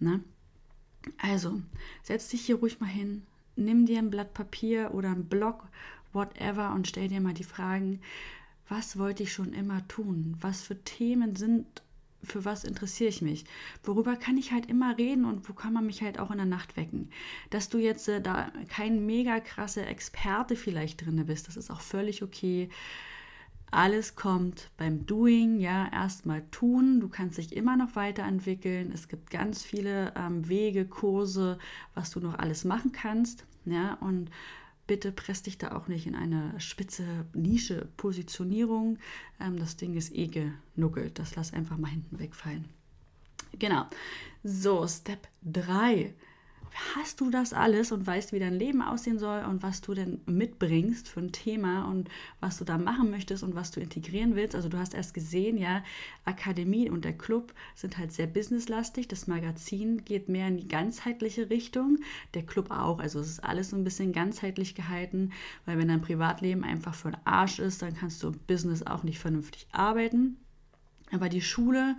Ne? 0.00 0.20
Also, 1.18 1.62
setz 2.02 2.28
dich 2.28 2.44
hier 2.44 2.56
ruhig 2.56 2.80
mal 2.80 2.86
hin, 2.86 3.22
nimm 3.56 3.86
dir 3.86 3.98
ein 3.98 4.10
Blatt 4.10 4.34
Papier 4.34 4.92
oder 4.94 5.10
ein 5.10 5.26
Blog, 5.26 5.64
whatever, 6.12 6.72
und 6.72 6.88
stell 6.88 7.08
dir 7.08 7.20
mal 7.20 7.34
die 7.34 7.44
Fragen, 7.44 8.00
was 8.68 8.98
wollte 8.98 9.22
ich 9.22 9.32
schon 9.32 9.52
immer 9.52 9.86
tun? 9.88 10.36
Was 10.40 10.62
für 10.62 10.82
Themen 10.84 11.36
sind, 11.36 11.66
für 12.22 12.44
was 12.44 12.64
interessiere 12.64 13.10
ich 13.10 13.20
mich? 13.22 13.44
Worüber 13.82 14.16
kann 14.16 14.38
ich 14.38 14.52
halt 14.52 14.66
immer 14.66 14.96
reden 14.96 15.24
und 15.24 15.48
wo 15.48 15.52
kann 15.52 15.74
man 15.74 15.86
mich 15.86 16.02
halt 16.02 16.18
auch 16.18 16.30
in 16.30 16.38
der 16.38 16.46
Nacht 16.46 16.76
wecken? 16.76 17.10
Dass 17.50 17.68
du 17.68 17.78
jetzt 17.78 18.08
äh, 18.08 18.20
da 18.20 18.50
kein 18.68 19.04
mega 19.04 19.40
krasse 19.40 19.84
Experte 19.84 20.56
vielleicht 20.56 21.04
drin 21.04 21.24
bist, 21.26 21.48
das 21.48 21.56
ist 21.56 21.70
auch 21.70 21.82
völlig 21.82 22.22
okay. 22.22 22.70
Alles 23.74 24.14
kommt 24.14 24.70
beim 24.76 25.04
Doing, 25.04 25.58
ja, 25.58 25.90
erstmal 25.90 26.44
tun. 26.52 27.00
Du 27.00 27.08
kannst 27.08 27.38
dich 27.38 27.56
immer 27.56 27.76
noch 27.76 27.96
weiterentwickeln. 27.96 28.92
Es 28.94 29.08
gibt 29.08 29.30
ganz 29.30 29.64
viele 29.64 30.12
ähm, 30.14 30.48
Wege, 30.48 30.84
Kurse, 30.84 31.58
was 31.92 32.10
du 32.10 32.20
noch 32.20 32.38
alles 32.38 32.64
machen 32.64 32.92
kannst, 32.92 33.44
ja, 33.64 33.94
und 33.94 34.30
bitte 34.86 35.10
presst 35.10 35.46
dich 35.46 35.58
da 35.58 35.72
auch 35.72 35.88
nicht 35.88 36.06
in 36.06 36.14
eine 36.14 36.54
spitze 36.60 37.26
Nische 37.32 37.88
Positionierung. 37.96 38.98
Ähm, 39.40 39.58
das 39.58 39.76
Ding 39.76 39.96
ist 39.96 40.14
eh 40.14 40.28
genuckelt. 40.28 41.18
Das 41.18 41.34
lass 41.34 41.52
einfach 41.52 41.76
mal 41.76 41.90
hinten 41.90 42.20
wegfallen. 42.20 42.66
Genau. 43.58 43.86
So, 44.44 44.86
Step 44.86 45.26
3 45.42 46.14
hast 46.94 47.20
du 47.20 47.30
das 47.30 47.52
alles 47.52 47.92
und 47.92 48.06
weißt, 48.06 48.32
wie 48.32 48.38
dein 48.38 48.54
Leben 48.54 48.82
aussehen 48.82 49.18
soll 49.18 49.44
und 49.44 49.62
was 49.62 49.80
du 49.80 49.94
denn 49.94 50.20
mitbringst 50.26 51.08
für 51.08 51.20
ein 51.20 51.32
Thema 51.32 51.84
und 51.84 52.08
was 52.40 52.58
du 52.58 52.64
da 52.64 52.78
machen 52.78 53.10
möchtest 53.10 53.42
und 53.42 53.54
was 53.54 53.70
du 53.70 53.80
integrieren 53.80 54.34
willst. 54.34 54.54
Also 54.54 54.68
du 54.68 54.78
hast 54.78 54.94
erst 54.94 55.14
gesehen, 55.14 55.56
ja, 55.56 55.84
Akademie 56.24 56.90
und 56.90 57.04
der 57.04 57.16
Club 57.16 57.54
sind 57.74 57.96
halt 57.98 58.12
sehr 58.12 58.26
businesslastig. 58.26 59.08
Das 59.08 59.26
Magazin 59.26 60.04
geht 60.04 60.28
mehr 60.28 60.48
in 60.48 60.56
die 60.56 60.68
ganzheitliche 60.68 61.48
Richtung. 61.48 61.98
Der 62.34 62.42
Club 62.42 62.70
auch. 62.70 62.98
Also 62.98 63.20
es 63.20 63.28
ist 63.28 63.44
alles 63.44 63.70
so 63.70 63.76
ein 63.76 63.84
bisschen 63.84 64.12
ganzheitlich 64.12 64.74
gehalten, 64.74 65.32
weil 65.66 65.78
wenn 65.78 65.88
dein 65.88 66.02
Privatleben 66.02 66.64
einfach 66.64 66.94
für 66.94 67.12
den 67.12 67.20
Arsch 67.24 67.60
ist, 67.60 67.82
dann 67.82 67.94
kannst 67.94 68.22
du 68.22 68.28
im 68.28 68.38
Business 68.46 68.82
auch 68.82 69.04
nicht 69.04 69.18
vernünftig 69.18 69.66
arbeiten. 69.72 70.38
Aber 71.12 71.28
die 71.28 71.42
Schule 71.42 71.96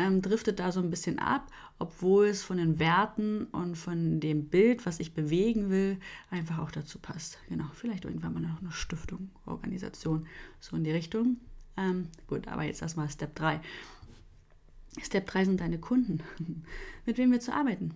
ähm, 0.00 0.22
driftet 0.22 0.58
da 0.58 0.72
so 0.72 0.80
ein 0.80 0.90
bisschen 0.90 1.18
ab, 1.18 1.46
obwohl 1.78 2.26
es 2.26 2.42
von 2.42 2.56
den 2.56 2.78
Werten 2.78 3.44
und 3.46 3.76
von 3.76 4.20
dem 4.20 4.48
Bild, 4.48 4.86
was 4.86 4.98
ich 4.98 5.12
bewegen 5.12 5.70
will, 5.70 5.98
einfach 6.30 6.58
auch 6.58 6.70
dazu 6.70 6.98
passt. 6.98 7.38
Genau, 7.48 7.66
vielleicht 7.74 8.06
irgendwann 8.06 8.34
mal 8.34 8.40
noch 8.40 8.60
eine 8.60 8.72
Stiftung, 8.72 9.30
Organisation, 9.44 10.26
so 10.58 10.76
in 10.76 10.84
die 10.84 10.90
Richtung. 10.90 11.36
Ähm, 11.76 12.08
gut, 12.26 12.48
aber 12.48 12.64
jetzt 12.64 12.82
erstmal 12.82 13.10
Step 13.10 13.34
3. 13.34 13.60
Step 15.02 15.26
3 15.26 15.44
sind 15.44 15.60
deine 15.60 15.78
Kunden, 15.78 16.22
mit 17.06 17.18
wem 17.18 17.30
wir 17.30 17.40
zu 17.40 17.52
arbeiten. 17.52 17.94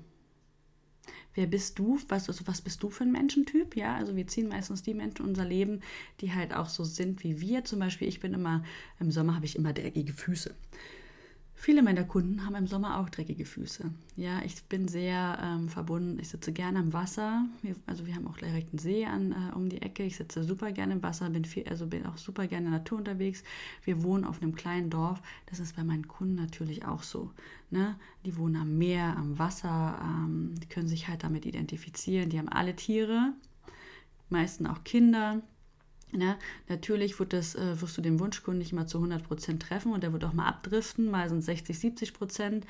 Wer 1.34 1.46
bist 1.46 1.78
du? 1.78 1.98
Was, 2.08 2.28
also 2.28 2.46
was 2.46 2.60
bist 2.60 2.82
du 2.82 2.90
für 2.90 3.04
ein 3.04 3.10
Menschentyp? 3.12 3.76
Ja, 3.76 3.96
also 3.96 4.14
wir 4.14 4.26
ziehen 4.26 4.48
meistens 4.48 4.82
die 4.82 4.94
Menschen 4.94 5.22
in 5.22 5.30
unser 5.30 5.44
Leben, 5.44 5.80
die 6.20 6.32
halt 6.32 6.54
auch 6.54 6.68
so 6.68 6.84
sind 6.84 7.24
wie 7.24 7.40
wir. 7.40 7.64
Zum 7.64 7.80
Beispiel, 7.80 8.06
ich 8.06 8.20
bin 8.20 8.34
immer, 8.34 8.62
im 9.00 9.10
Sommer 9.10 9.34
habe 9.34 9.46
ich 9.46 9.56
immer 9.56 9.72
dreckige 9.72 10.12
Füße. 10.12 10.54
Viele 11.64 11.82
meiner 11.82 12.04
Kunden 12.04 12.44
haben 12.44 12.56
im 12.56 12.66
Sommer 12.66 13.00
auch 13.00 13.08
dreckige 13.08 13.46
Füße. 13.46 13.90
Ja, 14.16 14.42
ich 14.44 14.64
bin 14.64 14.86
sehr 14.86 15.38
ähm, 15.42 15.70
verbunden. 15.70 16.18
Ich 16.20 16.28
sitze 16.28 16.52
gerne 16.52 16.78
am 16.78 16.92
Wasser. 16.92 17.46
Wir, 17.62 17.74
also 17.86 18.04
wir 18.04 18.14
haben 18.14 18.26
auch 18.26 18.36
direkt 18.36 18.74
einen 18.74 18.78
See 18.78 19.06
an, 19.06 19.32
äh, 19.32 19.54
um 19.54 19.70
die 19.70 19.80
Ecke. 19.80 20.02
Ich 20.02 20.16
sitze 20.16 20.44
super 20.44 20.72
gerne 20.72 20.92
im 20.92 21.02
Wasser, 21.02 21.30
bin 21.30 21.46
viel, 21.46 21.66
also 21.66 21.86
bin 21.86 22.04
auch 22.04 22.18
super 22.18 22.46
gerne 22.48 22.66
in 22.66 22.72
der 22.72 22.80
Natur 22.80 22.98
unterwegs. 22.98 23.44
Wir 23.82 24.02
wohnen 24.02 24.26
auf 24.26 24.42
einem 24.42 24.54
kleinen 24.54 24.90
Dorf. 24.90 25.22
Das 25.46 25.58
ist 25.58 25.74
bei 25.74 25.84
meinen 25.84 26.06
Kunden 26.06 26.34
natürlich 26.34 26.84
auch 26.84 27.02
so. 27.02 27.30
Ne? 27.70 27.96
Die 28.26 28.36
wohnen 28.36 28.56
am 28.56 28.76
Meer, 28.76 29.16
am 29.16 29.38
Wasser. 29.38 29.98
Ähm, 30.02 30.56
können 30.68 30.88
sich 30.88 31.08
halt 31.08 31.24
damit 31.24 31.46
identifizieren. 31.46 32.28
Die 32.28 32.38
haben 32.38 32.50
alle 32.50 32.76
Tiere, 32.76 33.32
meisten 34.28 34.66
auch 34.66 34.84
Kinder. 34.84 35.40
Ne? 36.14 36.36
Natürlich 36.68 37.18
wird 37.18 37.32
das, 37.32 37.54
äh, 37.54 37.80
wirst 37.80 37.96
du 37.98 38.02
den 38.02 38.20
Wunschkunden 38.20 38.60
nicht 38.60 38.72
mal 38.72 38.86
zu 38.86 38.98
100% 38.98 39.58
treffen 39.58 39.92
und 39.92 40.02
der 40.02 40.12
wird 40.12 40.24
auch 40.24 40.32
mal 40.32 40.46
abdriften. 40.46 41.10
Mal 41.10 41.28
sind 41.28 41.38
es 41.38 41.46
60, 41.46 41.76
70%, 41.76 42.62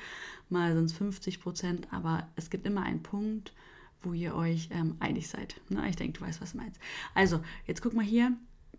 mal 0.49 0.73
sind 0.73 0.85
es 0.85 0.99
50%, 0.99 1.83
aber 1.91 2.27
es 2.35 2.49
gibt 2.49 2.65
immer 2.65 2.81
einen 2.83 3.03
Punkt, 3.03 3.53
wo 4.01 4.13
ihr 4.13 4.35
euch 4.35 4.69
ähm, 4.71 4.95
einig 4.99 5.27
seid. 5.27 5.61
Ne? 5.69 5.87
Ich 5.89 5.95
denke, 5.95 6.19
du 6.19 6.25
weißt, 6.25 6.41
was 6.41 6.53
du 6.53 6.57
meinst. 6.57 6.79
Also, 7.13 7.41
jetzt 7.67 7.81
guck 7.81 7.93
mal 7.93 8.05
hier. 8.05 8.33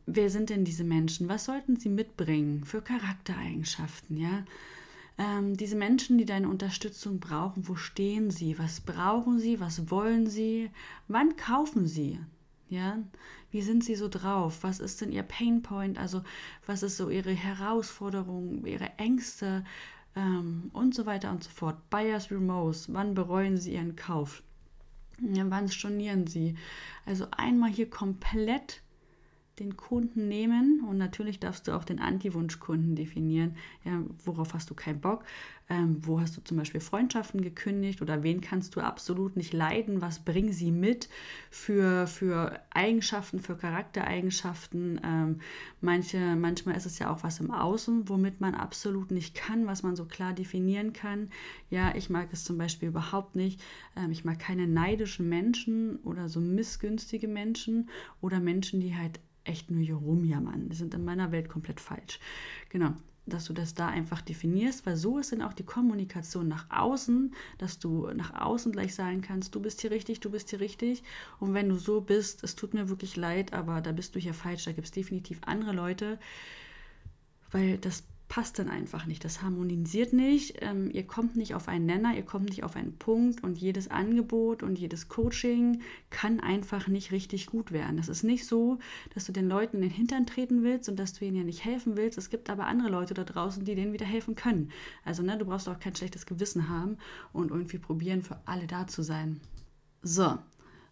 Wer 0.09 0.31
sind 0.31 0.51
denn 0.51 0.65
diese 0.65 0.85
Menschen? 0.85 1.29
Was 1.29 1.47
sollten 1.47 1.77
sie 1.77 1.89
mitbringen 1.89 2.65
für 2.65 2.81
Charaktereigenschaften? 2.81 4.17
Ja? 4.17 4.45
Ähm, 5.19 5.57
diese 5.57 5.77
Menschen, 5.77 6.19
die 6.19 6.27
deine 6.27 6.49
Unterstützung 6.49 7.19
brauchen, 7.19 7.67
wo 7.67 7.75
stehen 7.75 8.31
sie? 8.31 8.59
Was 8.59 8.81
brauchen 8.81 9.41
sie? 9.41 9.59
Was 9.59 9.91
wollen 9.91 10.29
sie? 10.29 10.71
Wann 11.09 11.37
kaufen 11.37 11.87
sie? 11.87 12.21
Ja, 12.69 12.99
wie 13.51 13.63
sind 13.63 13.85
sie 13.85 13.95
so 13.95 14.09
drauf? 14.09 14.59
Was 14.63 14.81
ist 14.81 15.01
denn 15.01 15.13
ihr 15.13 15.23
Painpoint? 15.23 15.99
Also, 15.99 16.23
was 16.67 16.83
ist 16.83 16.97
so 16.97 17.11
ihre 17.11 17.33
Herausforderung, 17.33 18.65
ihre 18.67 18.99
Ängste 18.99 19.65
ähm, 20.17 20.71
und 20.73 20.95
so 20.95 21.07
weiter 21.07 21.31
und 21.31 21.45
so 21.45 21.51
fort? 21.51 21.89
Buyers 21.91 22.31
Remorse, 22.31 22.93
wann 22.93 23.15
bereuen 23.15 23.57
sie 23.57 23.75
ihren 23.75 23.95
Kauf? 23.95 24.43
Ja, 25.21 25.49
wann 25.49 25.69
stornieren 25.69 26.27
sie? 26.27 26.57
Also, 27.05 27.29
einmal 27.31 27.71
hier 27.71 27.89
komplett 27.89 28.83
den 29.59 29.77
Kunden 29.77 30.29
nehmen 30.29 30.83
und 30.87 30.99
natürlich 30.99 31.41
darfst 31.41 31.67
du 31.67 31.73
auch 31.73 31.85
den 31.85 31.99
Anti-Wunsch-Kunden 31.99 32.95
definieren. 32.95 33.57
Ja, 33.85 34.03
worauf 34.25 34.53
hast 34.53 34.69
du 34.69 34.75
keinen 34.75 35.01
Bock? 35.01 35.25
Ähm, 35.69 35.97
wo 36.03 36.21
hast 36.21 36.37
du 36.37 36.43
zum 36.43 36.59
Beispiel 36.59 36.81
Freundschaften 36.81 37.41
gekündigt 37.41 38.01
oder 38.03 38.23
wen 38.23 38.41
kannst 38.41 38.77
du 38.77 38.81
absolut 38.81 39.37
nicht 39.37 39.53
leiden? 39.53 40.01
Was 40.01 40.21
bringen 40.21 40.53
sie 40.53 40.71
mit 40.71 41.09
für, 41.51 42.07
für 42.07 42.61
Eigenschaften, 42.71 43.41
für 43.41 43.57
Charaktereigenschaften? 43.57 45.01
Ähm, 45.03 45.41
manche, 45.81 46.37
manchmal 46.37 46.77
ist 46.77 46.87
es 46.87 46.99
ja 46.99 47.11
auch 47.11 47.25
was 47.25 47.41
im 47.41 47.51
Außen, 47.51 48.09
womit 48.09 48.41
man 48.41 48.55
absolut 48.55 49.11
nicht 49.11 49.35
kann, 49.35 49.67
was 49.67 49.83
man 49.83 49.97
so 49.97 50.05
klar 50.05 50.35
definieren 50.35 50.93
kann. 50.93 51.31
Ja, 51.71 51.95
ich 51.97 52.11
mag 52.11 52.29
es 52.31 52.45
zum 52.45 52.59
Beispiel 52.59 52.91
überhaupt 52.91 53.35
nicht. 53.35 53.61
Ähm, 53.97 54.13
ich 54.13 54.25
mag 54.25 54.39
keine 54.39 54.69
neidischen 54.69 55.29
Menschen 55.29 55.97
oder 56.05 56.29
so 56.29 56.41
missgünstige 56.41 57.27
Menschen 57.27 57.89
oder 58.21 58.39
Menschen, 58.39 58.81
die 58.81 58.95
halt 58.95 59.19
echt 59.47 59.71
nur 59.71 59.83
hier 59.83 59.97
rumjammern. 59.97 60.69
Die 60.69 60.77
sind 60.77 60.95
in 60.95 61.05
meiner 61.05 61.33
Welt 61.33 61.49
komplett 61.49 61.81
falsch. 61.81 62.21
Genau 62.69 62.95
dass 63.27 63.47
du 63.47 63.53
das 63.53 63.75
da 63.75 63.89
einfach 63.89 64.23
definierst, 64.23 64.87
weil 64.87 64.97
so 64.97 65.19
ist 65.19 65.33
dann 65.33 65.43
auch 65.43 65.53
die 65.53 65.65
Kommunikation 65.65 66.47
nach 66.47 66.67
außen, 66.71 67.35
dass 67.59 67.79
du 67.79 68.09
nach 68.15 68.41
außen 68.41 68.73
gleich 68.73 68.95
sagen 68.95 69.21
kannst, 69.21 69.55
du 69.55 69.61
bist 69.61 69.81
hier 69.81 69.91
richtig, 69.91 70.21
du 70.21 70.31
bist 70.31 70.51
hier 70.51 70.61
richtig. 70.61 71.03
Und 71.41 71.53
wenn 71.53 71.69
du 71.69 71.77
so 71.77 72.01
bist, 72.01 72.45
es 72.45 72.55
tut 72.55 72.73
mir 72.73 72.89
wirklich 72.89 73.17
leid, 73.17 73.53
aber 73.53 73.81
da 73.81 73.93
bist 73.93 74.15
du 74.15 74.21
hier 74.21 74.35
falsch, 74.35 74.65
da 74.65 74.73
gibt 74.73 74.87
es 74.87 74.93
definitiv 74.93 75.41
andere 75.45 75.73
Leute, 75.73 76.19
weil 77.51 77.79
das 77.79 78.05
passt 78.29 78.59
dann 78.59 78.69
einfach 78.69 79.07
nicht. 79.07 79.25
Das 79.25 79.43
harmonisiert 79.43 80.13
nicht. 80.13 80.57
Ähm, 80.61 80.91
ihr 80.93 81.07
kommt 81.07 81.37
nicht 81.37 81.55
auf 81.55 81.69
einen 81.69 81.87
Nenner, 81.87 82.15
ihr 82.17 82.25
kommt 82.25 82.49
nicht 82.49 82.65
auf 82.65 82.75
einen 82.75 82.99
Punkt 82.99 83.43
und 83.45 83.59
jedes 83.59 83.89
Angebot 83.89 84.63
und 84.63 84.79
jedes 84.79 85.09
Coaching 85.09 85.81
kann 86.11 86.41
einfach 86.41 86.89
nicht 86.89 87.13
richtig 87.13 87.47
gut 87.47 87.71
werden. 87.71 87.97
Das 87.97 88.09
ist 88.09 88.25
nicht 88.25 88.47
so, 88.47 88.79
dass 89.15 89.27
du 89.27 89.33
den 89.33 89.49
Leuten 89.49 89.77
in 89.77 89.83
den 89.83 89.91
Hintern 89.91 90.27
treten 90.27 90.65
willst 90.65 90.89
und 90.89 90.97
dass 90.99 91.13
du 91.13 91.25
ihnen 91.25 91.37
ja 91.37 91.45
nicht 91.45 91.65
helfen 91.65 91.97
willst. 91.97 92.19
Es 92.19 92.31
gibt 92.31 92.51
aber 92.51 92.67
andere 92.67 92.89
Leute 92.89 93.15
da 93.15 93.23
draußen, 93.23 93.65
die 93.65 93.75
denen 93.75 93.93
wieder 93.93 94.07
helfen 94.07 94.35
können. 94.35 94.71
Also 95.05 95.23
ne, 95.23 95.39
du 95.39 95.45
brauchst 95.45 95.69
auch 95.69 95.79
kein 95.79 95.95
schlechtes 95.95 96.27
Gewissen 96.27 96.69
haben 96.69 96.99
und 97.33 97.51
irgendwie 97.51 97.79
probieren, 97.79 98.23
für 98.23 98.41
alle 98.45 98.67
da 98.67 98.87
zu 98.89 99.03
sein. 99.03 99.41
So, 100.03 100.37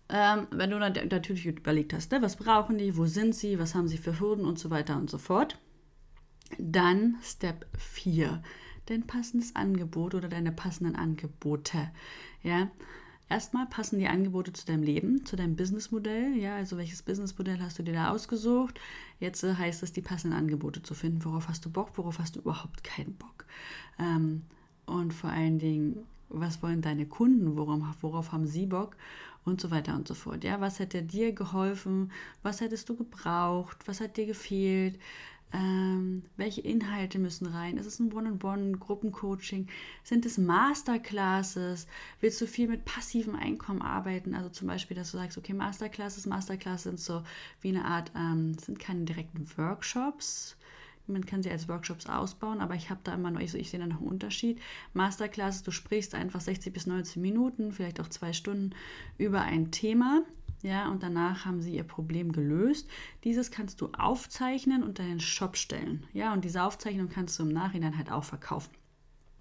ähm, 0.08 0.46
wenn 0.50 0.70
du 0.70 0.78
natürlich 0.78 1.46
überlegt 1.46 1.92
hast, 1.94 2.12
ne, 2.12 2.22
was 2.22 2.36
brauchen 2.36 2.78
die, 2.78 2.96
wo 2.96 3.06
sind 3.06 3.34
sie, 3.34 3.58
was 3.58 3.74
haben 3.74 3.88
sie 3.88 3.98
für 3.98 4.20
Hürden 4.20 4.44
und 4.44 4.58
so 4.58 4.70
weiter 4.70 4.96
und 4.96 5.10
so 5.10 5.18
fort 5.18 5.58
dann 6.58 7.16
Step 7.22 7.66
4, 7.78 8.42
dein 8.86 9.06
passendes 9.06 9.56
Angebot 9.56 10.14
oder 10.14 10.28
deine 10.28 10.52
passenden 10.52 10.96
Angebote. 10.96 11.90
Ja, 12.42 12.70
erstmal 13.28 13.66
passen 13.66 13.98
die 13.98 14.08
Angebote 14.08 14.52
zu 14.52 14.66
deinem 14.66 14.82
Leben, 14.82 15.24
zu 15.24 15.36
deinem 15.36 15.56
Businessmodell. 15.56 16.36
Ja, 16.36 16.56
also 16.56 16.76
welches 16.76 17.02
Businessmodell 17.02 17.60
hast 17.60 17.78
du 17.78 17.82
dir 17.82 17.94
da 17.94 18.10
ausgesucht? 18.10 18.80
Jetzt 19.20 19.42
äh, 19.44 19.54
heißt 19.54 19.82
es, 19.82 19.92
die 19.92 20.02
passenden 20.02 20.36
Angebote 20.36 20.82
zu 20.82 20.94
finden. 20.94 21.24
Worauf 21.24 21.48
hast 21.48 21.64
du 21.64 21.70
Bock? 21.70 21.90
Worauf 21.94 22.18
hast 22.18 22.36
du 22.36 22.40
überhaupt 22.40 22.84
keinen 22.84 23.14
Bock? 23.14 23.44
Ähm, 23.98 24.42
und 24.86 25.14
vor 25.14 25.30
allen 25.30 25.58
Dingen, 25.58 26.04
was 26.28 26.62
wollen 26.62 26.82
deine 26.82 27.06
Kunden? 27.06 27.56
Worauf, 27.56 27.80
worauf 28.00 28.32
haben 28.32 28.46
sie 28.46 28.66
Bock? 28.66 28.96
Und 29.44 29.60
so 29.60 29.70
weiter 29.70 29.94
und 29.94 30.08
so 30.08 30.14
fort. 30.14 30.42
Ja, 30.42 30.60
was 30.60 30.78
hätte 30.78 31.02
dir 31.02 31.32
geholfen? 31.32 32.10
Was 32.42 32.62
hättest 32.62 32.88
du 32.88 32.96
gebraucht? 32.96 33.76
Was 33.86 34.00
hat 34.00 34.16
dir 34.16 34.24
gefehlt? 34.24 34.98
Ähm, 35.54 36.24
welche 36.36 36.62
Inhalte 36.62 37.20
müssen 37.20 37.46
rein? 37.46 37.76
Ist 37.76 37.86
es 37.86 38.00
ein 38.00 38.12
One-on-One, 38.12 38.72
Gruppencoaching? 38.78 39.68
Sind 40.02 40.26
es 40.26 40.36
Masterclasses? 40.36 41.86
Willst 42.20 42.40
du 42.40 42.46
viel 42.46 42.66
mit 42.66 42.84
passivem 42.84 43.36
Einkommen 43.36 43.80
arbeiten? 43.80 44.34
Also 44.34 44.48
zum 44.48 44.66
Beispiel, 44.66 44.96
dass 44.96 45.12
du 45.12 45.18
sagst, 45.18 45.38
okay, 45.38 45.52
Masterclasses, 45.52 46.26
Masterclasses 46.26 46.82
sind 46.82 46.98
so 46.98 47.22
wie 47.60 47.68
eine 47.68 47.84
Art, 47.84 48.10
ähm, 48.16 48.58
sind 48.58 48.80
keine 48.80 49.04
direkten 49.04 49.46
Workshops. 49.56 50.56
Man 51.06 51.24
kann 51.24 51.42
sie 51.42 51.50
als 51.50 51.68
Workshops 51.68 52.06
ausbauen, 52.06 52.60
aber 52.60 52.74
ich 52.74 52.90
habe 52.90 53.00
da 53.04 53.14
immer 53.14 53.30
noch, 53.30 53.40
ich, 53.40 53.54
ich 53.54 53.70
sehe 53.70 53.78
da 53.78 53.86
noch 53.86 53.98
einen 53.98 54.08
Unterschied. 54.08 54.60
Masterclasses, 54.92 55.62
du 55.62 55.70
sprichst 55.70 56.16
einfach 56.16 56.40
60 56.40 56.72
bis 56.72 56.86
90 56.86 57.18
Minuten, 57.18 57.72
vielleicht 57.72 58.00
auch 58.00 58.08
zwei 58.08 58.32
Stunden 58.32 58.70
über 59.18 59.42
ein 59.42 59.70
Thema 59.70 60.24
ja, 60.64 60.88
und 60.90 61.02
danach 61.02 61.44
haben 61.44 61.60
sie 61.60 61.76
ihr 61.76 61.84
Problem 61.84 62.32
gelöst. 62.32 62.88
Dieses 63.22 63.50
kannst 63.50 63.80
du 63.80 63.90
aufzeichnen 63.96 64.82
und 64.82 64.98
deinen 64.98 65.20
Shop 65.20 65.56
stellen, 65.56 66.04
ja, 66.14 66.32
und 66.32 66.44
diese 66.44 66.62
Aufzeichnung 66.62 67.10
kannst 67.10 67.38
du 67.38 67.42
im 67.44 67.52
Nachhinein 67.52 67.96
halt 67.98 68.10
auch 68.10 68.24
verkaufen. 68.24 68.70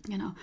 Genau. 0.06 0.34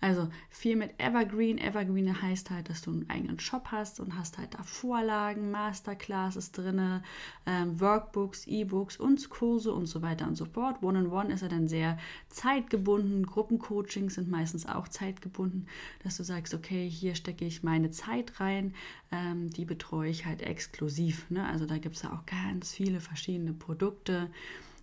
Also 0.00 0.28
viel 0.50 0.76
mit 0.76 0.92
Evergreen. 0.98 1.56
Evergreen 1.56 2.20
heißt 2.20 2.50
halt, 2.50 2.68
dass 2.68 2.82
du 2.82 2.90
einen 2.90 3.08
eigenen 3.08 3.40
Shop 3.40 3.68
hast 3.70 3.98
und 3.98 4.14
hast 4.14 4.36
halt 4.36 4.52
da 4.52 4.62
Vorlagen, 4.62 5.50
Masterclasses 5.50 6.52
drin, 6.52 7.00
ähm, 7.46 7.80
Workbooks, 7.80 8.46
E-Books 8.46 8.98
und 8.98 9.30
Kurse 9.30 9.72
und 9.72 9.86
so 9.86 10.02
weiter 10.02 10.26
und 10.26 10.36
so 10.36 10.44
fort. 10.44 10.82
One-on-One 10.82 11.32
ist 11.32 11.40
er 11.40 11.48
dann 11.48 11.66
sehr 11.66 11.98
zeitgebunden. 12.28 13.24
Gruppencoachings 13.24 14.16
sind 14.16 14.28
meistens 14.28 14.66
auch 14.66 14.86
zeitgebunden, 14.88 15.66
dass 16.04 16.18
du 16.18 16.22
sagst, 16.22 16.52
okay, 16.52 16.88
hier 16.88 17.14
stecke 17.14 17.46
ich 17.46 17.62
meine 17.62 17.90
Zeit 17.90 18.38
rein, 18.38 18.74
ähm, 19.10 19.48
die 19.48 19.64
betreue 19.64 20.10
ich 20.10 20.26
halt 20.26 20.42
exklusiv. 20.42 21.30
Ne? 21.30 21.46
Also 21.46 21.64
da 21.64 21.78
gibt 21.78 21.96
es 21.96 22.02
ja 22.02 22.12
auch 22.12 22.26
ganz 22.26 22.70
viele 22.70 23.00
verschiedene 23.00 23.54
Produkte, 23.54 24.30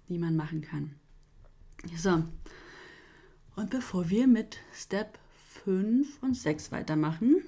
die 0.10 0.18
man 0.18 0.36
machen 0.36 0.62
kann. 0.62 0.96
So, 1.96 2.24
und 3.56 3.70
bevor 3.70 4.10
wir 4.10 4.28
mit 4.28 4.58
Step 4.74 5.20
5 5.66 6.22
und 6.22 6.36
6 6.36 6.72
weitermachen, 6.72 7.42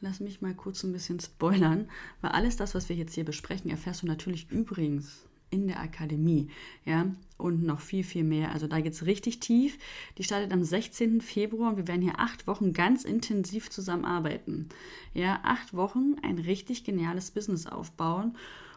lass 0.00 0.20
mich 0.20 0.40
mal 0.42 0.54
kurz 0.54 0.82
ein 0.82 0.92
bisschen 0.92 1.20
spoilern, 1.20 1.88
weil 2.20 2.32
alles 2.32 2.56
das, 2.56 2.74
was 2.74 2.88
wir 2.88 2.96
jetzt 2.96 3.14
hier 3.14 3.24
besprechen, 3.24 3.70
erfährst 3.70 4.02
du 4.02 4.06
natürlich 4.06 4.50
übrigens 4.50 5.26
in 5.50 5.68
der 5.68 5.80
Akademie, 5.80 6.48
ja, 6.84 7.06
und 7.36 7.62
noch 7.62 7.80
viel, 7.80 8.04
viel 8.04 8.24
mehr. 8.24 8.52
Also 8.52 8.66
da 8.66 8.80
geht 8.80 8.94
es 8.94 9.04
richtig 9.04 9.40
tief. 9.40 9.78
Die 10.16 10.24
startet 10.24 10.52
am 10.52 10.64
16. 10.64 11.20
Februar 11.20 11.70
und 11.70 11.76
wir 11.76 11.88
werden 11.88 12.02
hier 12.02 12.18
acht 12.18 12.46
Wochen 12.46 12.72
ganz 12.72 13.04
intensiv 13.04 13.68
zusammenarbeiten. 13.68 14.68
Ja, 15.12 15.40
acht 15.42 15.74
Wochen 15.74 16.16
ein 16.22 16.38
richtig 16.38 16.84
geniales 16.84 17.30
Business 17.30 17.66
aufbauen 17.66 18.36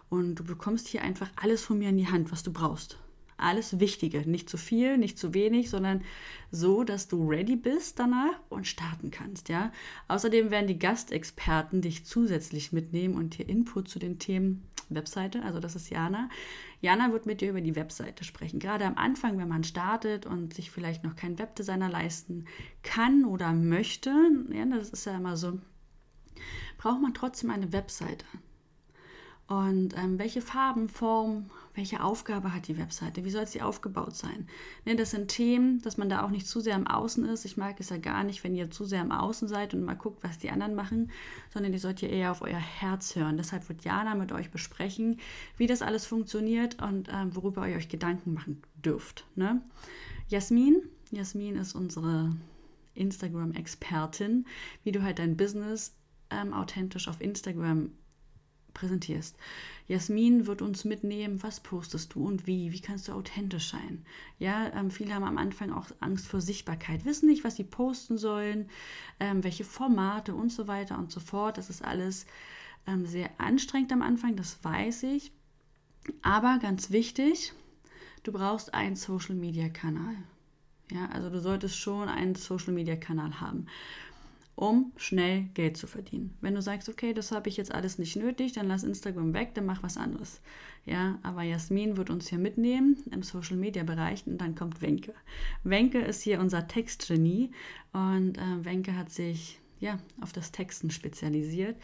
und 0.09 0.35
du 0.35 0.43
bekommst 0.43 0.87
hier 0.87 1.01
einfach 1.01 1.29
alles 1.37 1.63
von 1.63 1.79
mir 1.79 1.89
in 1.89 1.97
die 1.97 2.07
Hand, 2.07 2.31
was 2.31 2.43
du 2.43 2.51
brauchst. 2.51 2.97
Alles 3.37 3.79
Wichtige, 3.79 4.29
nicht 4.29 4.49
zu 4.49 4.57
viel, 4.57 4.97
nicht 4.97 5.17
zu 5.17 5.33
wenig, 5.33 5.69
sondern 5.69 6.03
so, 6.51 6.83
dass 6.83 7.07
du 7.07 7.27
ready 7.27 7.55
bist 7.55 7.99
danach 7.99 8.39
und 8.49 8.65
starten 8.65 9.11
kannst, 9.11 9.49
ja. 9.49 9.71
Außerdem 10.07 10.51
werden 10.51 10.67
die 10.67 10.79
Gastexperten 10.79 11.81
dich 11.81 12.05
zusätzlich 12.05 12.71
mitnehmen 12.71 13.15
und 13.15 13.37
dir 13.37 13.47
Input 13.49 13.89
zu 13.89 13.99
den 13.99 14.19
Themen 14.19 14.63
Webseite, 14.89 15.43
also 15.43 15.59
das 15.59 15.75
ist 15.75 15.89
Jana. 15.89 16.29
Jana 16.81 17.11
wird 17.11 17.25
mit 17.25 17.41
dir 17.41 17.49
über 17.49 17.61
die 17.61 17.75
Webseite 17.75 18.23
sprechen. 18.23 18.59
Gerade 18.59 18.85
am 18.85 18.97
Anfang, 18.97 19.37
wenn 19.37 19.47
man 19.47 19.63
startet 19.63 20.25
und 20.25 20.53
sich 20.53 20.71
vielleicht 20.71 21.03
noch 21.03 21.15
keinen 21.15 21.39
Webdesigner 21.39 21.89
leisten 21.89 22.45
kann 22.83 23.25
oder 23.25 23.51
möchte, 23.53 24.11
ja, 24.51 24.65
das 24.65 24.89
ist 24.89 25.05
ja 25.05 25.17
immer 25.17 25.37
so, 25.37 25.59
braucht 26.77 27.01
man 27.01 27.13
trotzdem 27.13 27.49
eine 27.49 27.73
Webseite. 27.73 28.25
Und 29.47 29.95
ähm, 29.95 30.17
welche 30.17 30.41
Farben, 30.41 30.89
Form, 30.89 31.51
welche 31.75 32.03
Aufgabe 32.03 32.51
hat 32.51 32.67
die 32.67 32.79
Webseite? 32.79 33.23
Wie 33.25 33.29
soll 33.29 33.45
sie 33.45 33.61
aufgebaut 33.61 34.15
sein? 34.15 34.47
Ne, 34.85 34.95
das 34.95 35.11
sind 35.11 35.27
Themen, 35.27 35.81
dass 35.83 35.97
man 35.97 36.09
da 36.09 36.23
auch 36.23 36.31
nicht 36.31 36.47
zu 36.47 36.61
sehr 36.61 36.75
im 36.75 36.87
Außen 36.87 37.23
ist. 37.25 37.45
Ich 37.45 37.55
mag 37.55 37.79
es 37.79 37.89
ja 37.89 37.97
gar 37.97 38.23
nicht, 38.23 38.43
wenn 38.43 38.55
ihr 38.55 38.71
zu 38.71 38.85
sehr 38.85 39.01
im 39.01 39.11
Außen 39.11 39.47
seid 39.47 39.75
und 39.75 39.83
mal 39.83 39.95
guckt, 39.95 40.23
was 40.23 40.39
die 40.39 40.49
anderen 40.49 40.73
machen, 40.73 41.11
sondern 41.53 41.73
ihr 41.73 41.79
sollt 41.79 42.01
ihr 42.01 42.09
eher 42.09 42.31
auf 42.31 42.41
euer 42.41 42.57
Herz 42.57 43.15
hören. 43.15 43.37
Deshalb 43.37 43.69
wird 43.69 43.83
Jana 43.83 44.15
mit 44.15 44.31
euch 44.31 44.49
besprechen, 44.49 45.19
wie 45.57 45.67
das 45.67 45.83
alles 45.83 46.07
funktioniert 46.07 46.81
und 46.81 47.09
ähm, 47.11 47.35
worüber 47.35 47.67
ihr 47.67 47.77
euch 47.77 47.89
Gedanken 47.89 48.33
machen 48.33 48.63
dürft. 48.83 49.27
Ne? 49.35 49.61
Jasmin, 50.27 50.81
Jasmin 51.11 51.55
ist 51.57 51.75
unsere 51.75 52.35
Instagram-Expertin, 52.95 54.47
wie 54.83 54.91
du 54.91 55.03
halt 55.03 55.19
dein 55.19 55.37
Business 55.37 55.93
ähm, 56.31 56.51
authentisch 56.51 57.07
auf 57.07 57.21
Instagram 57.21 57.91
präsentierst. 58.75 59.35
Jasmin 59.87 60.45
wird 60.45 60.61
uns 60.61 60.85
mitnehmen, 60.85 61.41
was 61.41 61.59
postest 61.59 62.13
du 62.13 62.27
und 62.27 62.45
wie, 62.45 62.71
wie 62.71 62.79
kannst 62.79 63.07
du 63.07 63.13
authentisch 63.13 63.71
sein. 63.71 64.05
Ja, 64.37 64.71
ähm, 64.73 64.91
viele 64.91 65.15
haben 65.15 65.23
am 65.23 65.39
Anfang 65.39 65.71
auch 65.71 65.87
Angst 65.99 66.27
vor 66.27 66.41
Sichtbarkeit, 66.41 67.05
wissen 67.05 67.27
nicht, 67.27 67.43
was 67.43 67.55
sie 67.55 67.63
posten 67.63 68.19
sollen, 68.19 68.69
ähm, 69.19 69.43
welche 69.43 69.63
Formate 69.63 70.35
und 70.35 70.51
so 70.51 70.67
weiter 70.67 70.99
und 70.99 71.11
so 71.11 71.19
fort. 71.19 71.57
Das 71.57 71.71
ist 71.71 71.83
alles 71.83 72.27
ähm, 72.85 73.07
sehr 73.07 73.29
anstrengend 73.39 73.91
am 73.91 74.03
Anfang, 74.03 74.35
das 74.35 74.63
weiß 74.63 75.03
ich. 75.03 75.31
Aber 76.21 76.59
ganz 76.61 76.91
wichtig, 76.91 77.53
du 78.23 78.31
brauchst 78.31 78.75
einen 78.75 78.95
Social-Media-Kanal. 78.95 80.15
Ja, 80.91 81.07
also 81.07 81.31
du 81.31 81.39
solltest 81.39 81.79
schon 81.79 82.07
einen 82.09 82.35
Social-Media-Kanal 82.35 83.41
haben 83.41 83.65
um 84.55 84.93
schnell 84.95 85.43
Geld 85.53 85.77
zu 85.77 85.87
verdienen. 85.87 86.37
Wenn 86.41 86.55
du 86.55 86.61
sagst, 86.61 86.87
okay, 86.87 87.13
das 87.13 87.31
habe 87.31 87.49
ich 87.49 87.57
jetzt 87.57 87.73
alles 87.73 87.97
nicht 87.97 88.15
nötig, 88.15 88.53
dann 88.53 88.67
lass 88.67 88.83
Instagram 88.83 89.33
weg, 89.33 89.53
dann 89.53 89.65
mach 89.65 89.83
was 89.83 89.97
anderes. 89.97 90.41
Ja, 90.85 91.19
aber 91.23 91.43
Jasmin 91.43 91.97
wird 91.97 92.09
uns 92.09 92.27
hier 92.27 92.37
mitnehmen 92.37 92.97
im 93.11 93.23
Social 93.23 93.57
Media 93.57 93.83
Bereich 93.83 94.25
und 94.27 94.39
dann 94.39 94.55
kommt 94.55 94.81
Wenke. 94.81 95.13
Wenke 95.63 95.99
ist 95.99 96.21
hier 96.21 96.39
unser 96.39 96.67
Textgenie 96.67 97.51
und 97.91 98.37
äh, 98.37 98.65
Wenke 98.65 98.95
hat 98.95 99.09
sich 99.09 99.59
ja, 99.79 99.99
auf 100.21 100.31
das 100.31 100.51
Texten 100.51 100.89
spezialisiert 100.89 101.75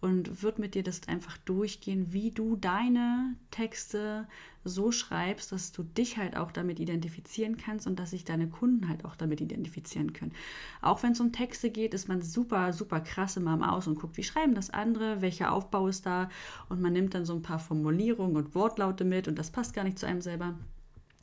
und 0.00 0.42
wird 0.42 0.58
mit 0.58 0.74
dir 0.74 0.82
das 0.82 1.08
einfach 1.08 1.36
durchgehen, 1.38 2.12
wie 2.12 2.30
du 2.30 2.56
deine 2.56 3.34
Texte 3.50 4.28
so 4.64 4.92
schreibst, 4.92 5.52
dass 5.52 5.72
du 5.72 5.82
dich 5.82 6.16
halt 6.16 6.36
auch 6.36 6.52
damit 6.52 6.78
identifizieren 6.78 7.56
kannst 7.56 7.86
und 7.86 7.98
dass 7.98 8.10
sich 8.10 8.24
deine 8.24 8.48
Kunden 8.48 8.88
halt 8.88 9.04
auch 9.04 9.16
damit 9.16 9.40
identifizieren 9.40 10.12
können. 10.12 10.32
Auch 10.80 11.02
wenn 11.02 11.12
es 11.12 11.20
um 11.20 11.32
Texte 11.32 11.70
geht, 11.70 11.92
ist 11.92 12.08
man 12.08 12.22
super, 12.22 12.72
super 12.72 13.00
krass 13.00 13.36
immer 13.36 13.52
am 13.52 13.62
Aus 13.62 13.86
und 13.86 13.98
guckt, 13.98 14.16
wie 14.16 14.22
schreiben 14.22 14.54
das 14.54 14.70
andere, 14.70 15.20
welcher 15.20 15.52
Aufbau 15.52 15.88
ist 15.88 16.06
da 16.06 16.28
und 16.68 16.80
man 16.80 16.92
nimmt 16.92 17.14
dann 17.14 17.24
so 17.24 17.34
ein 17.34 17.42
paar 17.42 17.58
Formulierungen 17.58 18.36
und 18.36 18.54
Wortlaute 18.54 19.04
mit 19.04 19.28
und 19.28 19.38
das 19.38 19.50
passt 19.50 19.74
gar 19.74 19.84
nicht 19.84 19.98
zu 19.98 20.06
einem 20.06 20.20
selber. 20.20 20.54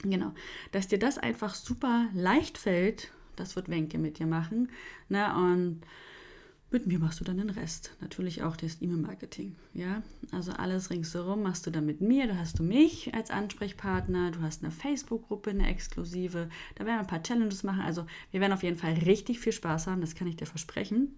Genau, 0.04 0.34
dass 0.72 0.88
dir 0.88 1.00
das 1.00 1.18
einfach 1.18 1.56
super 1.56 2.08
leicht 2.14 2.58
fällt, 2.58 3.12
das 3.36 3.56
wird 3.56 3.70
Wenke 3.70 3.98
mit 3.98 4.20
dir 4.20 4.28
machen. 4.28 4.70
Ne? 5.10 5.34
Und 5.36 5.82
Mit 6.70 6.86
mir 6.86 7.00
machst 7.00 7.22
du 7.22 7.24
dann 7.24 7.38
den 7.38 7.50
Rest. 7.50 7.96
Natürlich 8.02 8.44
auch 8.44 8.58
das 8.58 8.82
E-Mail-Marketing. 8.82 9.56
Ja, 9.74 10.04
also 10.34 10.52
alles 10.52 10.90
ringsherum 10.90 11.42
machst 11.42 11.66
du 11.66 11.72
dann 11.72 11.86
mit 11.86 12.02
mir. 12.02 12.28
Da 12.28 12.36
hast 12.36 12.60
du 12.60 12.64
mich 12.64 13.14
als 13.14 13.32
Ansprechpartner. 13.32 14.32
Du 14.32 14.42
hast 14.42 14.64
eine 14.64 14.72
Facebook-Gruppe, 14.72 15.52
eine 15.52 15.70
exklusive. 15.70 16.50
Da 16.76 16.86
werden 16.86 16.98
wir 16.98 17.00
ein 17.00 17.08
paar 17.08 17.24
Challenges 17.24 17.64
machen. 17.64 17.82
Also 17.82 18.06
wir 18.32 18.42
werden 18.42 18.52
auf 18.52 18.64
jeden 18.64 18.78
Fall 18.78 18.94
richtig 18.94 19.40
viel 19.40 19.54
Spaß 19.54 19.88
haben. 19.88 20.02
Das 20.02 20.14
kann 20.14 20.28
ich 20.28 20.36
dir 20.36 20.46
versprechen. 20.46 21.14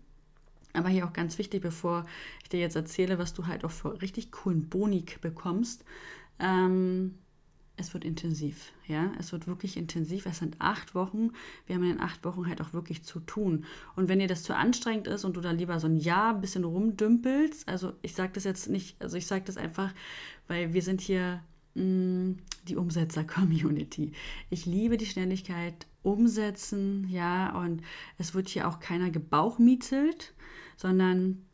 Aber 0.73 0.89
hier 0.89 1.07
auch 1.07 1.13
ganz 1.13 1.39
wichtig, 1.39 1.63
bevor 1.63 2.05
ich 2.43 2.49
dir 2.49 2.59
jetzt 2.59 2.75
erzähle, 2.75 3.17
was 3.17 3.33
du 3.33 3.47
halt 3.47 3.65
auch 3.65 3.71
für 3.71 3.99
richtig 4.03 4.31
coolen 4.31 4.69
Bonik 4.69 5.19
bekommst. 5.19 5.83
Ähm, 6.37 7.15
es 7.79 7.93
wird 7.93 8.03
intensiv, 8.03 8.73
ja, 8.87 9.11
es 9.17 9.31
wird 9.31 9.47
wirklich 9.47 9.77
intensiv. 9.77 10.25
Es 10.25 10.39
sind 10.39 10.57
acht 10.59 10.95
Wochen. 10.95 11.31
Wir 11.65 11.75
haben 11.75 11.83
in 11.83 12.01
acht 12.01 12.23
Wochen 12.25 12.47
halt 12.47 12.61
auch 12.61 12.73
wirklich 12.73 13.03
zu 13.03 13.21
tun. 13.21 13.65
Und 13.95 14.09
wenn 14.09 14.19
dir 14.19 14.27
das 14.27 14.43
zu 14.43 14.55
anstrengend 14.55 15.07
ist 15.07 15.23
und 15.23 15.37
du 15.37 15.41
da 15.41 15.51
lieber 15.51 15.79
so 15.79 15.87
ein 15.87 15.97
Jahr 15.97 16.35
ein 16.35 16.41
bisschen 16.41 16.65
rumdümpelst, 16.65 17.67
also 17.69 17.93
ich 18.01 18.13
sage 18.13 18.33
das 18.33 18.43
jetzt 18.43 18.69
nicht, 18.69 19.01
also 19.01 19.15
ich 19.15 19.27
sage 19.27 19.45
das 19.45 19.57
einfach, 19.57 19.93
weil 20.47 20.73
wir 20.73 20.81
sind 20.81 20.99
hier 20.99 21.41
mh, 21.75 21.83
mm, 21.83 22.37
die 22.67 22.75
Umsetzer-Community. 22.75 24.11
Ich 24.49 24.65
liebe 24.65 24.97
die 24.97 25.05
Schnelligkeit, 25.05 25.87
umsetzen, 26.01 27.07
ja, 27.09 27.57
und 27.59 27.81
es 28.17 28.33
wird 28.33 28.49
hier 28.49 28.67
auch 28.67 28.79
keiner 28.79 29.09
gebauchmietzelt, 29.09 30.33
sondern 30.77 31.45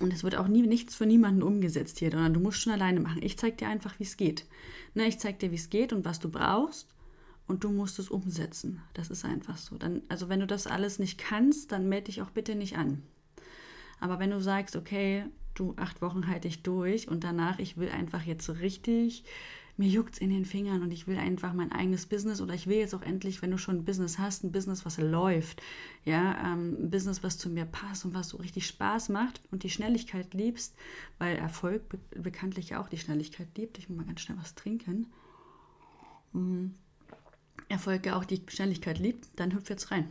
und 0.00 0.12
es 0.12 0.24
wird 0.24 0.36
auch 0.36 0.48
nie 0.48 0.62
nichts 0.62 0.94
für 0.94 1.06
niemanden 1.06 1.42
umgesetzt 1.42 1.98
hier, 1.98 2.10
sondern 2.10 2.34
du 2.34 2.40
musst 2.40 2.60
schon 2.60 2.72
alleine 2.72 3.00
machen. 3.00 3.22
Ich 3.22 3.38
zeige 3.38 3.56
dir 3.56 3.68
einfach, 3.68 3.98
wie 3.98 4.04
es 4.04 4.16
geht. 4.16 4.46
Ne, 4.94 5.06
ich 5.06 5.18
zeige 5.18 5.38
dir, 5.38 5.50
wie 5.50 5.56
es 5.56 5.70
geht 5.70 5.92
und 5.92 6.04
was 6.04 6.20
du 6.20 6.28
brauchst 6.28 6.88
und 7.46 7.64
du 7.64 7.70
musst 7.70 7.98
es 7.98 8.10
umsetzen. 8.10 8.82
Das 8.94 9.10
ist 9.10 9.24
einfach 9.24 9.56
so. 9.56 9.76
Dann, 9.76 10.02
also 10.08 10.28
wenn 10.28 10.40
du 10.40 10.46
das 10.46 10.66
alles 10.66 10.98
nicht 10.98 11.18
kannst, 11.18 11.72
dann 11.72 11.88
melde 11.88 12.06
dich 12.06 12.22
auch 12.22 12.30
bitte 12.30 12.54
nicht 12.54 12.76
an. 12.76 13.02
Aber 14.00 14.18
wenn 14.18 14.30
du 14.30 14.40
sagst, 14.40 14.76
okay, 14.76 15.24
du 15.54 15.74
acht 15.76 16.02
Wochen 16.02 16.26
halte 16.26 16.48
ich 16.48 16.62
durch 16.62 17.08
und 17.08 17.24
danach, 17.24 17.58
ich 17.58 17.76
will 17.76 17.88
einfach 17.88 18.22
jetzt 18.22 18.48
richtig 18.60 19.24
mir 19.76 19.88
juckt 19.88 20.18
in 20.18 20.30
den 20.30 20.44
Fingern 20.44 20.82
und 20.82 20.90
ich 20.90 21.06
will 21.06 21.18
einfach 21.18 21.52
mein 21.52 21.70
eigenes 21.72 22.06
Business 22.06 22.40
oder 22.40 22.54
ich 22.54 22.66
will 22.66 22.78
jetzt 22.78 22.94
auch 22.94 23.02
endlich, 23.02 23.42
wenn 23.42 23.50
du 23.50 23.58
schon 23.58 23.76
ein 23.76 23.84
Business 23.84 24.18
hast, 24.18 24.42
ein 24.42 24.52
Business, 24.52 24.86
was 24.86 24.98
läuft, 24.98 25.62
ja, 26.04 26.36
ähm, 26.44 26.76
ein 26.80 26.90
Business, 26.90 27.22
was 27.22 27.36
zu 27.36 27.50
mir 27.50 27.66
passt 27.66 28.04
und 28.04 28.14
was 28.14 28.30
so 28.30 28.38
richtig 28.38 28.66
Spaß 28.66 29.10
macht 29.10 29.42
und 29.50 29.62
die 29.62 29.70
Schnelligkeit 29.70 30.32
liebst, 30.32 30.74
weil 31.18 31.36
Erfolg 31.36 31.88
be 31.88 31.98
bekanntlich 32.20 32.74
auch 32.76 32.88
die 32.88 32.98
Schnelligkeit 32.98 33.48
liebt. 33.56 33.78
Ich 33.78 33.88
muss 33.88 33.98
mal 33.98 34.06
ganz 34.06 34.20
schnell 34.20 34.38
was 34.38 34.54
trinken. 34.54 35.08
Mhm. 36.32 36.74
Erfolg 37.68 38.06
ja 38.06 38.16
auch 38.16 38.24
die 38.24 38.42
Schnelligkeit 38.46 38.98
liebt, 38.98 39.28
dann 39.36 39.52
hüpf 39.52 39.68
jetzt 39.68 39.90
rein. 39.90 40.08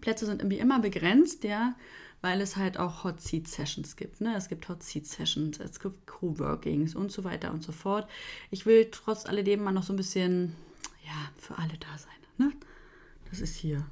Plätze 0.00 0.24
sind 0.26 0.40
irgendwie 0.40 0.58
immer 0.58 0.80
begrenzt, 0.80 1.44
ja 1.44 1.74
weil 2.22 2.40
es 2.40 2.56
halt 2.56 2.78
auch 2.78 3.04
Hot 3.04 3.20
Seat 3.20 3.48
Sessions 3.48 3.96
gibt. 3.96 4.20
Ne? 4.20 4.34
Es 4.36 4.48
gibt 4.48 4.68
Hot 4.68 4.82
Seat 4.82 5.06
Sessions, 5.06 5.58
es 5.58 5.80
gibt 5.80 6.06
Crew-Workings 6.06 6.94
und 6.94 7.10
so 7.10 7.24
weiter 7.24 7.52
und 7.52 7.62
so 7.62 7.72
fort. 7.72 8.08
Ich 8.50 8.66
will 8.66 8.88
trotz 8.90 9.26
alledem 9.26 9.62
mal 9.62 9.72
noch 9.72 9.82
so 9.82 9.92
ein 9.92 9.96
bisschen, 9.96 10.54
ja, 11.04 11.30
für 11.38 11.56
alle 11.58 11.76
da 11.78 11.98
sein. 11.98 12.10
Ne? 12.38 12.52
Das 13.30 13.40
ist 13.40 13.56
hier. 13.56 13.86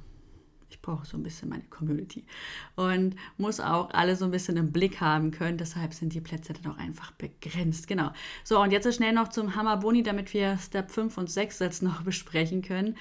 Ich 0.71 0.81
brauche 0.81 1.05
so 1.05 1.17
ein 1.17 1.23
bisschen 1.23 1.49
meine 1.49 1.63
Community 1.63 2.23
und 2.75 3.15
muss 3.37 3.59
auch 3.59 3.89
alle 3.89 4.15
so 4.15 4.25
ein 4.25 4.31
bisschen 4.31 4.55
im 4.55 4.71
Blick 4.71 5.01
haben 5.01 5.31
können. 5.31 5.57
Deshalb 5.57 5.95
sind 5.95 6.13
die 6.13 6.21
Plätze 6.21 6.53
dann 6.53 6.71
auch 6.71 6.77
einfach 6.77 7.11
begrenzt. 7.13 7.87
Genau. 7.87 8.11
So, 8.43 8.61
und 8.61 8.71
jetzt 8.71 8.93
schnell 8.93 9.13
noch 9.13 9.29
zum 9.29 9.55
Hammer 9.55 9.77
Boni, 9.77 10.03
damit 10.03 10.33
wir 10.33 10.57
Step 10.59 10.91
5 10.91 11.17
und 11.17 11.29
6 11.29 11.59
jetzt 11.59 11.81
noch 11.81 12.01
besprechen 12.03 12.61
können. 12.61 12.95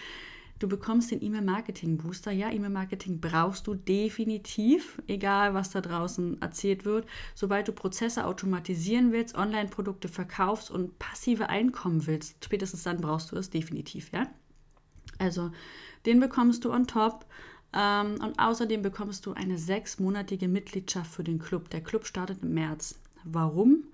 Du 0.58 0.68
bekommst 0.68 1.10
den 1.10 1.22
E-Mail-Marketing-Booster. 1.22 2.32
Ja, 2.32 2.50
E-Mail-Marketing 2.50 3.20
brauchst 3.20 3.66
du 3.66 3.74
definitiv, 3.74 5.00
egal 5.06 5.54
was 5.54 5.70
da 5.70 5.80
draußen 5.80 6.42
erzählt 6.42 6.84
wird. 6.84 7.06
Sobald 7.34 7.68
du 7.68 7.72
Prozesse 7.72 8.26
automatisieren 8.26 9.12
willst, 9.12 9.36
Online-Produkte 9.36 10.08
verkaufst 10.08 10.70
und 10.70 10.98
passive 10.98 11.48
Einkommen 11.48 12.06
willst, 12.06 12.44
spätestens 12.44 12.82
dann 12.82 13.00
brauchst 13.00 13.30
du 13.30 13.36
es 13.36 13.50
definitiv, 13.50 14.10
ja. 14.12 14.26
Also, 15.18 15.52
den 16.06 16.20
bekommst 16.20 16.64
du 16.64 16.72
on 16.72 16.86
top. 16.86 17.26
Ähm, 17.72 18.16
und 18.22 18.38
außerdem 18.38 18.82
bekommst 18.82 19.26
du 19.26 19.34
eine 19.34 19.58
sechsmonatige 19.58 20.48
Mitgliedschaft 20.48 21.12
für 21.12 21.24
den 21.24 21.38
Club. 21.38 21.70
Der 21.70 21.82
Club 21.82 22.06
startet 22.06 22.42
im 22.42 22.54
März. 22.54 22.98
Warum? 23.24 23.84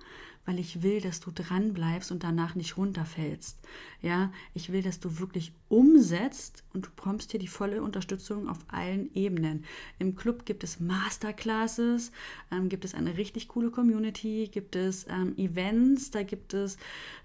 Weil 0.47 0.59
ich 0.59 0.83
will, 0.83 1.01
dass 1.01 1.21
du 1.21 1.31
dran 1.31 1.73
bleibst 1.73 2.13
und 2.13 2.23
danach 2.23 2.55
nicht 2.55 2.77
runterfällst. 2.77 3.59
Ja, 4.03 4.33
ich 4.53 4.71
will, 4.73 4.83
dass 4.83 5.01
du 5.01 5.19
wirklich 5.19 5.53
umsetzt 5.69 6.65
und 6.73 6.87
du 6.87 6.91
bekommst 6.91 7.31
hier 7.31 7.41
die 7.41 7.49
volle 7.49 7.83
Unterstützung 7.83 8.49
auf 8.49 8.59
allen 8.69 9.13
Ebenen. 9.15 9.65
Im 9.99 10.17
Club 10.17 10.45
gibt 10.45 10.65
es 10.65 10.81
Masterclasses, 10.81 12.13
ähm, 12.51 12.69
gibt 12.69 12.85
es 12.85 12.95
eine 12.95 13.17
richtig 13.17 13.49
coole 13.49 13.71
Community, 13.71 14.49
gibt 14.53 14.77
es 14.77 15.07
ähm, 15.09 15.37
Events, 15.37 16.11
da 16.11 16.23
gibt 16.23 16.55
es 16.55 16.77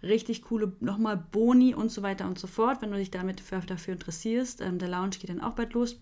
richtig 0.01 0.43
coole 0.43 0.71
nochmal 0.79 1.17
Boni 1.17 1.75
und 1.75 1.91
so 1.91 2.01
weiter 2.01 2.27
und 2.27 2.39
so 2.39 2.47
fort, 2.47 2.81
wenn 2.81 2.91
du 2.91 2.97
dich 2.97 3.11
damit 3.11 3.41
für, 3.41 3.59
dafür 3.59 3.93
interessierst. 3.93 4.61
Ähm, 4.61 4.79
der 4.79 4.89
Lounge 4.89 5.17
geht 5.19 5.29
dann 5.29 5.41
auch 5.41 5.53
bald 5.53 5.73
los. 5.73 5.97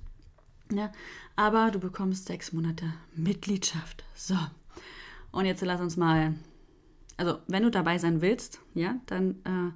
Ja, 0.72 0.92
aber 1.36 1.72
du 1.72 1.80
bekommst 1.80 2.26
sechs 2.26 2.52
Monate 2.52 2.94
Mitgliedschaft. 3.16 4.04
So. 4.14 4.36
Und 5.32 5.46
jetzt 5.46 5.64
lass 5.64 5.80
uns 5.80 5.98
mal 5.98 6.36
also 7.18 7.40
wenn 7.48 7.64
du 7.64 7.72
dabei 7.72 7.98
sein 7.98 8.22
willst, 8.22 8.62
ja, 8.74 8.96
dann 9.08 9.32
äh, 9.44 9.72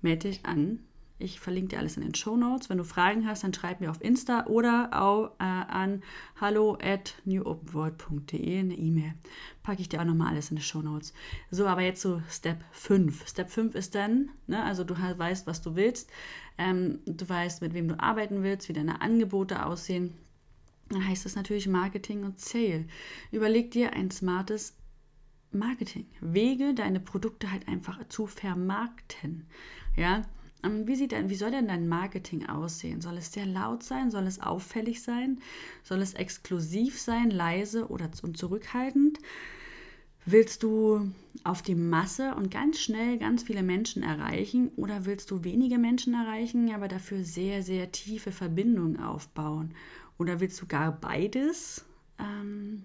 melde 0.00 0.28
dich 0.28 0.46
an. 0.46 0.78
Ich 1.18 1.38
verlinke 1.38 1.68
dir 1.68 1.78
alles 1.78 1.96
in 1.96 2.02
den 2.02 2.14
Show 2.14 2.36
Notes. 2.36 2.68
Wenn 2.68 2.78
du 2.78 2.84
Fragen 2.84 3.26
hast, 3.26 3.44
dann 3.44 3.54
schreib 3.54 3.80
mir 3.80 3.90
auf 3.90 4.02
Insta 4.02 4.46
oder 4.46 4.90
auch 4.92 5.30
äh, 5.38 5.44
an 5.44 6.02
hallo 6.40 6.76
at 6.82 7.14
newopenworld.de 7.24 8.58
eine 8.58 8.74
E-Mail. 8.74 9.14
Packe 9.62 9.80
ich 9.80 9.88
dir 9.88 10.00
auch 10.00 10.04
nochmal 10.04 10.32
alles 10.32 10.50
in 10.50 10.56
die 10.56 10.62
Show 10.62 10.82
Notes. 10.82 11.14
So, 11.50 11.66
aber 11.66 11.82
jetzt 11.82 12.02
so 12.02 12.20
Step 12.28 12.64
5. 12.72 13.28
Step 13.28 13.48
5 13.48 13.74
ist 13.76 13.94
dann, 13.94 14.30
ne, 14.48 14.62
also 14.64 14.82
du 14.82 14.94
weißt, 14.98 15.46
was 15.46 15.62
du 15.62 15.76
willst. 15.76 16.10
Ähm, 16.58 16.98
du 17.06 17.28
weißt, 17.28 17.62
mit 17.62 17.74
wem 17.74 17.88
du 17.88 17.98
arbeiten 18.00 18.42
willst, 18.42 18.68
wie 18.68 18.72
deine 18.72 19.00
Angebote 19.00 19.64
aussehen. 19.64 20.14
Dann 20.88 21.06
heißt 21.06 21.26
es 21.26 21.36
natürlich 21.36 21.68
Marketing 21.68 22.24
und 22.24 22.40
Sale. 22.40 22.86
Überleg 23.30 23.70
dir 23.70 23.92
ein 23.92 24.10
smartes 24.10 24.76
Marketing. 25.54 26.06
Wege, 26.20 26.74
deine 26.74 27.00
Produkte 27.00 27.50
halt 27.50 27.68
einfach 27.68 28.06
zu 28.08 28.26
vermarkten. 28.26 29.46
Ja, 29.96 30.22
ähm, 30.64 30.86
wie, 30.86 30.96
sieht 30.96 31.12
denn, 31.12 31.30
wie 31.30 31.34
soll 31.34 31.50
denn 31.50 31.68
dein 31.68 31.88
Marketing 31.88 32.46
aussehen? 32.46 33.00
Soll 33.00 33.18
es 33.18 33.32
sehr 33.32 33.46
laut 33.46 33.82
sein? 33.82 34.10
Soll 34.10 34.26
es 34.26 34.40
auffällig 34.40 35.02
sein? 35.02 35.40
Soll 35.82 36.00
es 36.00 36.14
exklusiv 36.14 37.00
sein, 37.00 37.30
leise 37.30 37.88
oder 37.88 38.10
und 38.22 38.36
zurückhaltend? 38.36 39.18
Willst 40.26 40.62
du 40.62 41.12
auf 41.42 41.60
die 41.60 41.74
Masse 41.74 42.34
und 42.34 42.50
ganz 42.50 42.78
schnell 42.78 43.18
ganz 43.18 43.42
viele 43.42 43.62
Menschen 43.62 44.02
erreichen 44.02 44.70
oder 44.76 45.04
willst 45.04 45.30
du 45.30 45.44
wenige 45.44 45.76
Menschen 45.76 46.14
erreichen, 46.14 46.72
aber 46.74 46.88
dafür 46.88 47.24
sehr, 47.24 47.62
sehr 47.62 47.92
tiefe 47.92 48.32
Verbindungen 48.32 48.98
aufbauen? 48.98 49.74
Oder 50.16 50.40
willst 50.40 50.62
du 50.62 50.66
gar 50.66 50.92
beides? 50.92 51.84
Ähm, 52.18 52.84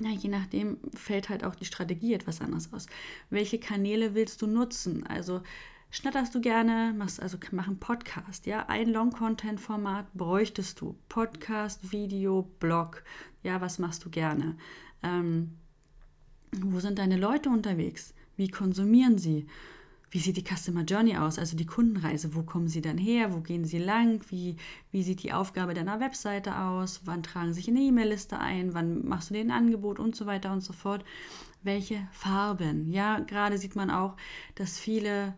ja, 0.00 0.10
je 0.10 0.28
nachdem 0.28 0.78
fällt 0.94 1.28
halt 1.28 1.44
auch 1.44 1.54
die 1.54 1.64
Strategie 1.64 2.14
etwas 2.14 2.40
anders 2.40 2.72
aus. 2.72 2.86
Welche 3.30 3.58
Kanäle 3.58 4.14
willst 4.14 4.42
du 4.42 4.46
nutzen? 4.46 5.06
Also 5.06 5.42
schnatterst 5.90 6.34
du 6.34 6.40
gerne, 6.40 6.94
machst 6.96 7.20
also 7.20 7.38
mach 7.52 7.66
einen 7.66 7.78
Podcast, 7.78 8.46
ja, 8.46 8.66
ein 8.68 8.88
Long-Content-Format 8.88 10.12
bräuchtest 10.14 10.80
du. 10.80 10.96
Podcast, 11.08 11.92
Video, 11.92 12.50
Blog, 12.60 13.02
ja, 13.42 13.60
was 13.60 13.78
machst 13.78 14.04
du 14.04 14.10
gerne? 14.10 14.56
Ähm, 15.02 15.52
wo 16.52 16.80
sind 16.80 16.98
deine 16.98 17.16
Leute 17.16 17.48
unterwegs? 17.48 18.14
Wie 18.36 18.48
konsumieren 18.48 19.18
sie? 19.18 19.46
Wie 20.16 20.20
sieht 20.20 20.38
die 20.38 20.56
Customer 20.56 20.80
Journey 20.80 21.18
aus, 21.18 21.38
also 21.38 21.58
die 21.58 21.66
Kundenreise, 21.66 22.34
wo 22.34 22.42
kommen 22.42 22.68
sie 22.68 22.80
dann 22.80 22.96
her, 22.96 23.34
wo 23.34 23.40
gehen 23.40 23.66
sie 23.66 23.76
lang, 23.76 24.24
wie, 24.30 24.56
wie 24.90 25.02
sieht 25.02 25.22
die 25.22 25.34
Aufgabe 25.34 25.74
deiner 25.74 26.00
Webseite 26.00 26.58
aus, 26.58 27.02
wann 27.04 27.22
tragen 27.22 27.48
sie 27.48 27.60
sich 27.60 27.68
in 27.68 27.76
eine 27.76 27.84
E-Mail-Liste 27.84 28.38
ein, 28.38 28.72
wann 28.72 29.06
machst 29.06 29.28
du 29.28 29.34
den 29.34 29.50
Angebot 29.50 29.98
und 29.98 30.16
so 30.16 30.24
weiter 30.24 30.54
und 30.54 30.62
so 30.62 30.72
fort. 30.72 31.04
Welche 31.62 32.08
Farben? 32.12 32.90
Ja, 32.90 33.18
gerade 33.18 33.58
sieht 33.58 33.76
man 33.76 33.90
auch, 33.90 34.16
dass 34.54 34.78
viele 34.78 35.34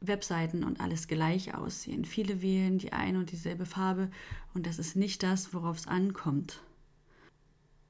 Webseiten 0.00 0.64
und 0.64 0.80
alles 0.80 1.06
gleich 1.06 1.54
aussehen. 1.54 2.04
Viele 2.04 2.42
wählen 2.42 2.78
die 2.78 2.92
eine 2.92 3.20
und 3.20 3.30
dieselbe 3.30 3.66
Farbe 3.66 4.10
und 4.52 4.66
das 4.66 4.80
ist 4.80 4.96
nicht 4.96 5.22
das, 5.22 5.54
worauf 5.54 5.76
es 5.76 5.86
ankommt. 5.86 6.60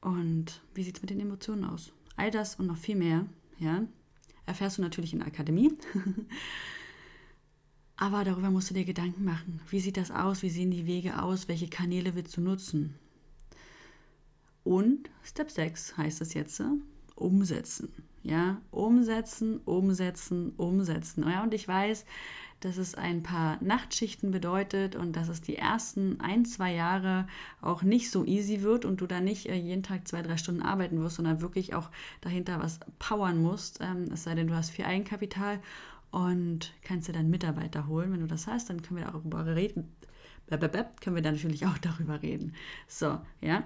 Und 0.03 0.61
wie 0.75 0.83
sieht 0.83 0.97
es 0.97 1.01
mit 1.01 1.09
den 1.09 1.21
Emotionen 1.21 1.65
aus? 1.65 1.91
All 2.17 2.31
das 2.31 2.57
und 2.57 2.67
noch 2.67 2.77
viel 2.77 2.97
mehr, 2.97 3.25
ja, 3.59 3.87
erfährst 4.49 4.79
du 4.79 4.83
natürlich 4.83 5.13
in 5.13 5.21
der 5.21 5.29
Akademie. 5.29 5.73
Aber 7.97 8.25
darüber 8.25 8.51
musst 8.51 8.71
du 8.71 8.75
dir 8.75 8.85
Gedanken 8.85 9.25
machen. 9.25 9.61
Wie 9.71 9.81
sieht 9.81 9.97
das 9.97 10.11
aus? 10.11 10.43
Wie 10.43 10.51
sehen 10.51 10.71
die 10.71 10.87
Wege 10.87 11.23
aus? 11.23 11.49
Welche 11.49 11.69
Kanäle 11.69 12.15
willst 12.15 12.37
du 12.37 12.41
nutzen? 12.41 12.95
Und 14.65 15.11
Step 15.23 15.51
6 15.51 15.97
heißt 15.97 16.21
es 16.21 16.35
jetzt, 16.35 16.63
umsetzen. 17.19 17.93
Ja, 18.23 18.61
umsetzen, 18.71 19.61
umsetzen, 19.65 20.53
umsetzen. 20.57 21.29
Ja, 21.29 21.43
und 21.43 21.55
ich 21.55 21.67
weiß, 21.67 22.05
dass 22.61 22.77
es 22.77 22.95
ein 22.95 23.23
paar 23.23 23.63
Nachtschichten 23.63 24.33
bedeutet 24.33 24.97
und 24.97 25.15
dass 25.15 25.29
es 25.29 25.41
die 25.41 25.57
ersten 25.57 26.21
ein, 26.21 26.45
zwei 26.45 26.75
Jahre 26.75 27.29
auch 27.61 27.83
nicht 27.83 28.11
so 28.11 28.25
easy 28.25 28.63
wird 28.63 28.85
und 28.85 29.01
du 29.01 29.07
da 29.07 29.21
nicht 29.21 29.49
äh, 29.49 29.55
jeden 29.55 29.83
Tag 29.83 30.09
zwei, 30.09 30.23
drei 30.23 30.37
Stunden 30.37 30.63
arbeiten 30.63 31.01
wirst, 31.01 31.17
sondern 31.17 31.41
wirklich 31.41 31.75
auch 31.75 31.91
dahinter 32.21 32.59
was 32.61 32.81
powern 32.99 33.41
musst. 33.41 33.79
Ähm, 33.81 34.07
es 34.13 34.25
sei 34.25 34.35
denn, 34.35 34.49
du 34.49 34.55
hast 34.55 34.71
viel 34.71 34.87
Eigenkapital 34.87 35.61
und 36.11 36.73
kannst 36.83 37.09
dir 37.09 37.13
dann 37.13 37.31
Mitarbeiter 37.31 37.87
holen. 37.87 38.13
Wenn 38.13 38.21
du 38.21 38.27
das 38.27 38.47
hast, 38.49 38.71
dann 38.71 38.83
können 38.83 39.01
wir 39.01 39.07
darüber 39.07 39.47
reden. 39.47 39.93
Können 40.49 41.15
wir 41.15 41.23
dann 41.23 41.35
natürlich 41.35 41.67
auch 41.67 41.79
darüber 41.79 42.23
reden. 42.23 42.55
So, 42.89 43.21
ja. 43.41 43.65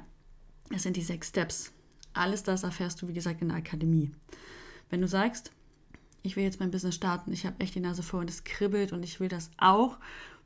Das 0.70 0.82
sind 0.82 0.96
die 0.96 1.02
sechs 1.02 1.28
Steps. 1.28 1.72
Alles 2.14 2.42
das 2.42 2.62
erfährst 2.62 3.00
du, 3.02 3.08
wie 3.08 3.14
gesagt, 3.14 3.42
in 3.42 3.48
der 3.48 3.58
Akademie. 3.58 4.10
Wenn 4.90 5.00
du 5.00 5.08
sagst, 5.08 5.52
ich 6.22 6.36
will 6.36 6.44
jetzt 6.44 6.60
mein 6.60 6.70
Business 6.70 6.94
starten, 6.94 7.32
ich 7.32 7.46
habe 7.46 7.60
echt 7.60 7.74
die 7.74 7.80
Nase 7.80 8.02
voll 8.02 8.20
und 8.20 8.30
es 8.30 8.44
kribbelt 8.44 8.92
und 8.92 9.02
ich 9.02 9.20
will 9.20 9.28
das 9.28 9.50
auch, 9.58 9.98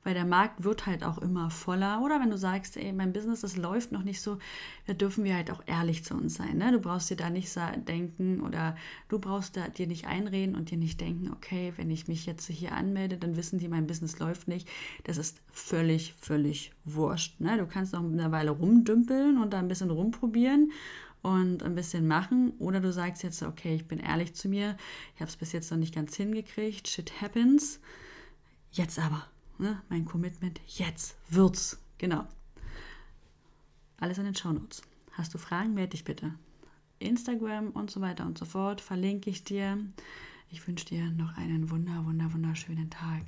weil 0.06 0.14
der 0.14 0.24
Markt 0.24 0.62
wird 0.62 0.86
halt 0.86 1.02
auch 1.02 1.18
immer 1.18 1.50
voller. 1.50 2.00
Oder 2.00 2.20
wenn 2.20 2.30
du 2.30 2.38
sagst, 2.38 2.76
ey, 2.76 2.92
mein 2.92 3.12
Business, 3.12 3.40
das 3.40 3.56
läuft 3.56 3.90
noch 3.90 4.04
nicht 4.04 4.22
so, 4.22 4.38
da 4.86 4.94
dürfen 4.94 5.24
wir 5.24 5.34
halt 5.34 5.50
auch 5.50 5.64
ehrlich 5.66 6.04
zu 6.04 6.14
uns 6.14 6.34
sein. 6.34 6.58
Ne? 6.58 6.70
Du 6.70 6.78
brauchst 6.78 7.10
dir 7.10 7.16
da 7.16 7.28
nicht 7.28 7.52
denken 7.88 8.40
oder 8.40 8.76
du 9.08 9.18
brauchst 9.18 9.56
da 9.56 9.66
dir 9.66 9.88
nicht 9.88 10.06
einreden 10.06 10.54
und 10.54 10.70
dir 10.70 10.78
nicht 10.78 11.00
denken, 11.00 11.32
okay, 11.32 11.72
wenn 11.74 11.90
ich 11.90 12.06
mich 12.06 12.24
jetzt 12.24 12.46
hier 12.46 12.70
anmelde, 12.70 13.16
dann 13.16 13.36
wissen 13.36 13.58
die, 13.58 13.66
mein 13.66 13.88
Business 13.88 14.20
läuft 14.20 14.46
nicht. 14.46 14.68
Das 15.02 15.18
ist 15.18 15.42
völlig, 15.50 16.14
völlig 16.20 16.70
wurscht. 16.84 17.40
Ne? 17.40 17.58
Du 17.58 17.66
kannst 17.66 17.92
noch 17.92 18.04
eine 18.04 18.30
Weile 18.30 18.52
rumdümpeln 18.52 19.38
und 19.38 19.52
da 19.52 19.58
ein 19.58 19.66
bisschen 19.66 19.90
rumprobieren 19.90 20.70
und 21.26 21.64
ein 21.64 21.74
bisschen 21.74 22.06
machen. 22.06 22.52
Oder 22.58 22.80
du 22.80 22.92
sagst 22.92 23.24
jetzt, 23.24 23.42
okay, 23.42 23.74
ich 23.74 23.88
bin 23.88 23.98
ehrlich 23.98 24.34
zu 24.34 24.48
mir, 24.48 24.76
ich 25.14 25.20
habe 25.20 25.28
es 25.28 25.36
bis 25.36 25.52
jetzt 25.52 25.70
noch 25.72 25.78
nicht 25.78 25.94
ganz 25.94 26.14
hingekriegt, 26.14 26.86
shit 26.86 27.20
happens. 27.20 27.80
Jetzt 28.70 28.98
aber, 28.98 29.26
ne, 29.58 29.82
mein 29.88 30.04
Commitment, 30.04 30.60
jetzt 30.66 31.16
wird's. 31.28 31.78
Genau. 31.98 32.26
Alles 33.98 34.18
in 34.18 34.24
den 34.24 34.36
Shownotes. 34.36 34.82
Hast 35.12 35.34
du 35.34 35.38
Fragen, 35.38 35.74
melde 35.74 35.90
dich 35.90 36.04
bitte. 36.04 36.34
Instagram 37.00 37.70
und 37.70 37.90
so 37.90 38.00
weiter 38.00 38.24
und 38.24 38.38
so 38.38 38.44
fort 38.44 38.80
verlinke 38.80 39.28
ich 39.28 39.42
dir. 39.42 39.78
Ich 40.50 40.66
wünsche 40.68 40.86
dir 40.86 41.10
noch 41.10 41.36
einen 41.36 41.70
wunder, 41.70 42.04
wunder, 42.04 42.32
wunderschönen 42.32 42.88
Tag. 42.90 43.24